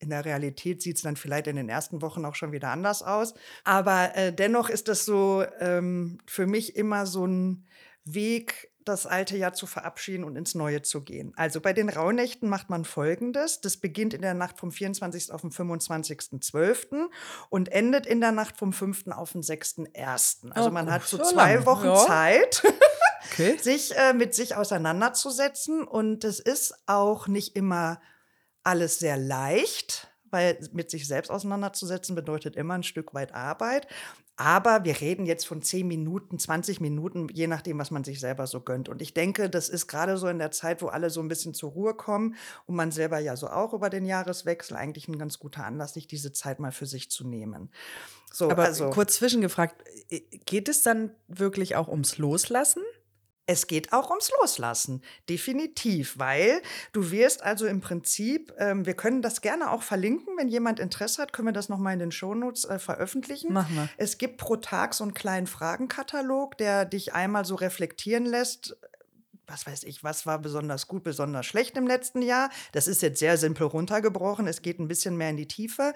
[0.00, 3.02] In der Realität sieht es dann vielleicht in den ersten Wochen auch schon wieder anders
[3.02, 3.34] aus.
[3.64, 7.66] Aber äh, dennoch ist das so ähm, für mich immer so ein
[8.04, 11.32] Weg, das alte Jahr zu verabschieden und ins neue zu gehen.
[11.36, 13.60] Also bei den Rauhnächten macht man Folgendes.
[13.60, 15.32] Das beginnt in der Nacht vom 24.
[15.32, 17.08] auf den 25.12.
[17.50, 19.08] und endet in der Nacht vom 5.
[19.08, 20.50] auf den 6.1.
[20.52, 22.06] Also man hat so zwei Wochen ja.
[22.06, 22.62] Zeit.
[23.32, 23.56] okay.
[23.58, 25.84] sich äh, mit sich auseinanderzusetzen.
[25.84, 28.00] Und es ist auch nicht immer
[28.62, 33.86] alles sehr leicht, weil mit sich selbst auseinanderzusetzen bedeutet immer ein Stück weit Arbeit.
[34.36, 38.46] Aber wir reden jetzt von 10 Minuten, 20 Minuten, je nachdem, was man sich selber
[38.46, 38.88] so gönnt.
[38.88, 41.52] Und ich denke, das ist gerade so in der Zeit, wo alle so ein bisschen
[41.52, 45.38] zur Ruhe kommen und man selber ja so auch über den Jahreswechsel eigentlich ein ganz
[45.38, 47.70] guter Anlass, sich diese Zeit mal für sich zu nehmen.
[48.32, 52.82] So, Aber also, kurz zwischengefragt, äh, geht es dann wirklich auch ums Loslassen?
[53.50, 59.22] Es geht auch ums Loslassen, definitiv, weil du wirst also im Prinzip, ähm, wir können
[59.22, 62.64] das gerne auch verlinken, wenn jemand Interesse hat, können wir das nochmal in den Shownotes
[62.66, 63.52] äh, veröffentlichen.
[63.52, 63.88] Machen wir.
[63.96, 68.76] Es gibt pro Tag so einen kleinen Fragenkatalog, der dich einmal so reflektieren lässt,
[69.50, 72.50] was weiß ich, was war besonders gut, besonders schlecht im letzten Jahr.
[72.72, 74.46] Das ist jetzt sehr simpel runtergebrochen.
[74.46, 75.92] Es geht ein bisschen mehr in die Tiefe.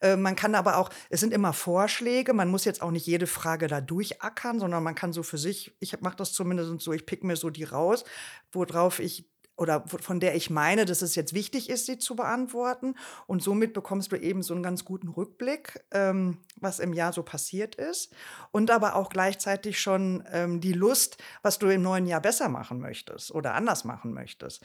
[0.00, 2.32] Äh, man kann aber auch, es sind immer Vorschläge.
[2.34, 5.74] Man muss jetzt auch nicht jede Frage da durchackern, sondern man kann so für sich,
[5.80, 8.04] ich mache das zumindest so, ich pick mir so die raus,
[8.52, 9.26] worauf ich
[9.58, 12.94] oder von der ich meine, dass es jetzt wichtig ist, sie zu beantworten.
[13.26, 17.24] Und somit bekommst du eben so einen ganz guten Rückblick, ähm, was im Jahr so
[17.24, 18.12] passiert ist.
[18.52, 22.78] Und aber auch gleichzeitig schon ähm, die Lust, was du im neuen Jahr besser machen
[22.78, 24.62] möchtest oder anders machen möchtest.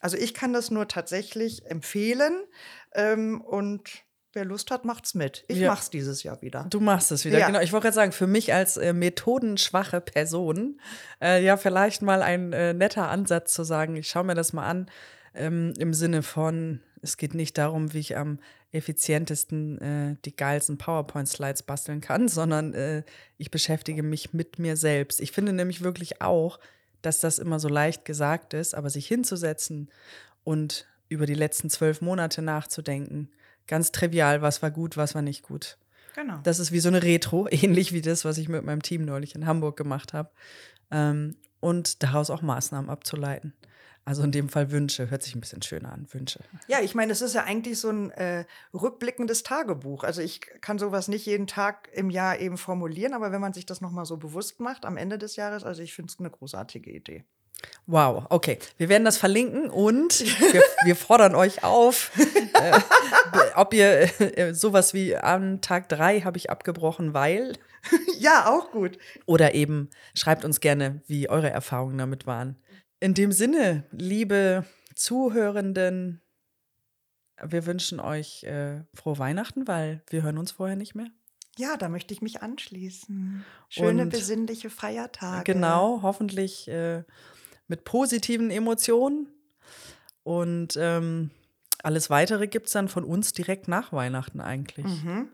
[0.00, 2.44] Also ich kann das nur tatsächlich empfehlen.
[2.92, 4.03] Ähm, und
[4.34, 5.44] Wer Lust hat, macht's mit.
[5.46, 5.70] Ich ja.
[5.70, 6.66] mach's dieses Jahr wieder.
[6.68, 7.46] Du machst es wieder, ja.
[7.46, 7.60] genau.
[7.60, 10.80] Ich wollte gerade sagen, für mich als äh, methodenschwache Person,
[11.22, 14.66] äh, ja, vielleicht mal ein äh, netter Ansatz zu sagen, ich schaue mir das mal
[14.66, 14.90] an,
[15.34, 18.40] ähm, im Sinne von, es geht nicht darum, wie ich am
[18.72, 23.04] effizientesten äh, die geilsten PowerPoint-Slides basteln kann, sondern äh,
[23.38, 25.20] ich beschäftige mich mit mir selbst.
[25.20, 26.58] Ich finde nämlich wirklich auch,
[27.02, 29.90] dass das immer so leicht gesagt ist, aber sich hinzusetzen
[30.42, 33.30] und über die letzten zwölf Monate nachzudenken,
[33.66, 35.78] ganz trivial, was war gut, was war nicht gut.
[36.14, 36.38] Genau.
[36.42, 39.34] Das ist wie so eine Retro, ähnlich wie das, was ich mit meinem Team neulich
[39.34, 40.30] in Hamburg gemacht habe.
[40.90, 43.54] Ähm, und daraus auch Maßnahmen abzuleiten.
[44.06, 46.40] Also in dem Fall Wünsche, hört sich ein bisschen schöner an, Wünsche.
[46.68, 48.44] Ja, ich meine, es ist ja eigentlich so ein äh,
[48.74, 50.04] rückblickendes Tagebuch.
[50.04, 53.64] Also ich kann sowas nicht jeden Tag im Jahr eben formulieren, aber wenn man sich
[53.64, 56.90] das nochmal so bewusst macht am Ende des Jahres, also ich finde es eine großartige
[56.90, 57.24] Idee.
[57.86, 58.58] Wow, okay.
[58.78, 62.10] Wir werden das verlinken und wir, wir fordern euch auf,
[62.54, 62.80] äh,
[63.56, 67.52] ob ihr äh, sowas wie an Tag drei habe ich abgebrochen, weil.
[68.18, 68.96] ja, auch gut.
[69.26, 72.56] Oder eben schreibt uns gerne, wie eure Erfahrungen damit waren.
[73.00, 76.22] In dem Sinne, liebe Zuhörenden,
[77.42, 81.08] wir wünschen euch äh, frohe Weihnachten, weil wir hören uns vorher nicht mehr.
[81.56, 83.44] Ja, da möchte ich mich anschließen.
[83.68, 85.52] Schöne, und, besinnliche Feiertage.
[85.52, 87.04] Genau, hoffentlich äh,
[87.68, 89.28] mit positiven Emotionen.
[90.22, 91.30] Und ähm,
[91.82, 94.86] alles Weitere gibt es dann von uns direkt nach Weihnachten eigentlich.
[94.86, 95.28] Mhm.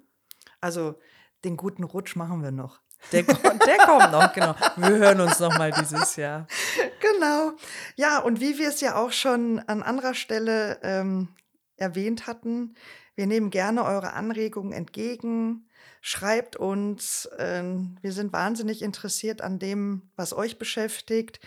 [0.60, 0.98] Also
[1.44, 2.80] den guten Rutsch machen wir noch.
[3.12, 4.54] Der, der kommt noch, genau.
[4.76, 6.46] Wir hören uns noch mal dieses Jahr.
[7.00, 7.52] Genau.
[7.96, 11.28] Ja, und wie wir es ja auch schon an anderer Stelle ähm,
[11.76, 12.74] erwähnt hatten,
[13.14, 15.66] wir nehmen gerne eure Anregungen entgegen.
[16.00, 17.26] Schreibt uns.
[17.36, 17.62] Äh,
[18.00, 21.40] wir sind wahnsinnig interessiert an dem, was euch beschäftigt.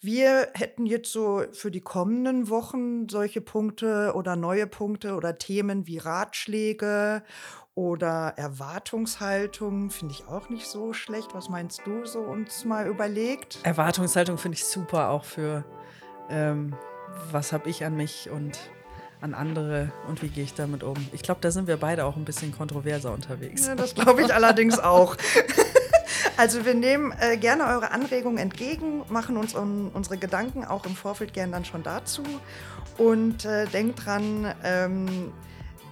[0.00, 5.88] Wir hätten jetzt so für die kommenden Wochen solche Punkte oder neue Punkte oder Themen
[5.88, 7.24] wie Ratschläge
[7.74, 11.34] oder Erwartungshaltung finde ich auch nicht so schlecht.
[11.34, 13.58] Was meinst du so uns mal überlegt?
[13.64, 15.64] Erwartungshaltung finde ich super auch für
[16.30, 16.76] ähm,
[17.32, 18.58] was habe ich an mich und
[19.20, 20.94] an andere und wie gehe ich damit um.
[21.12, 23.66] Ich glaube, da sind wir beide auch ein bisschen kontroverser unterwegs.
[23.66, 25.16] Ja, das glaube ich allerdings auch.
[26.38, 30.94] Also wir nehmen äh, gerne eure Anregungen entgegen, machen uns un unsere Gedanken auch im
[30.94, 32.22] Vorfeld gerne dann schon dazu.
[32.96, 35.32] Und äh, denkt dran, ähm,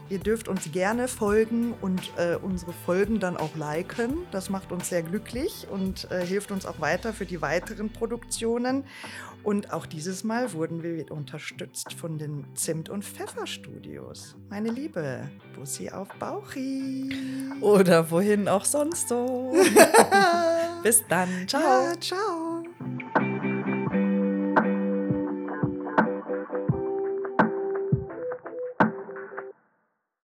[0.09, 4.19] ihr dürft uns gerne folgen und äh, unsere Folgen dann auch liken.
[4.31, 8.85] Das macht uns sehr glücklich und äh, hilft uns auch weiter für die weiteren Produktionen.
[9.43, 14.37] Und auch dieses Mal wurden wir unterstützt von den Zimt- und Pfefferstudios.
[14.49, 17.13] Meine Liebe, Bussi auf Bauchi.
[17.61, 19.55] Oder wohin auch sonst so.
[20.83, 21.29] Bis dann.
[21.47, 21.63] Ciao.
[21.63, 23.26] Ja, ciao.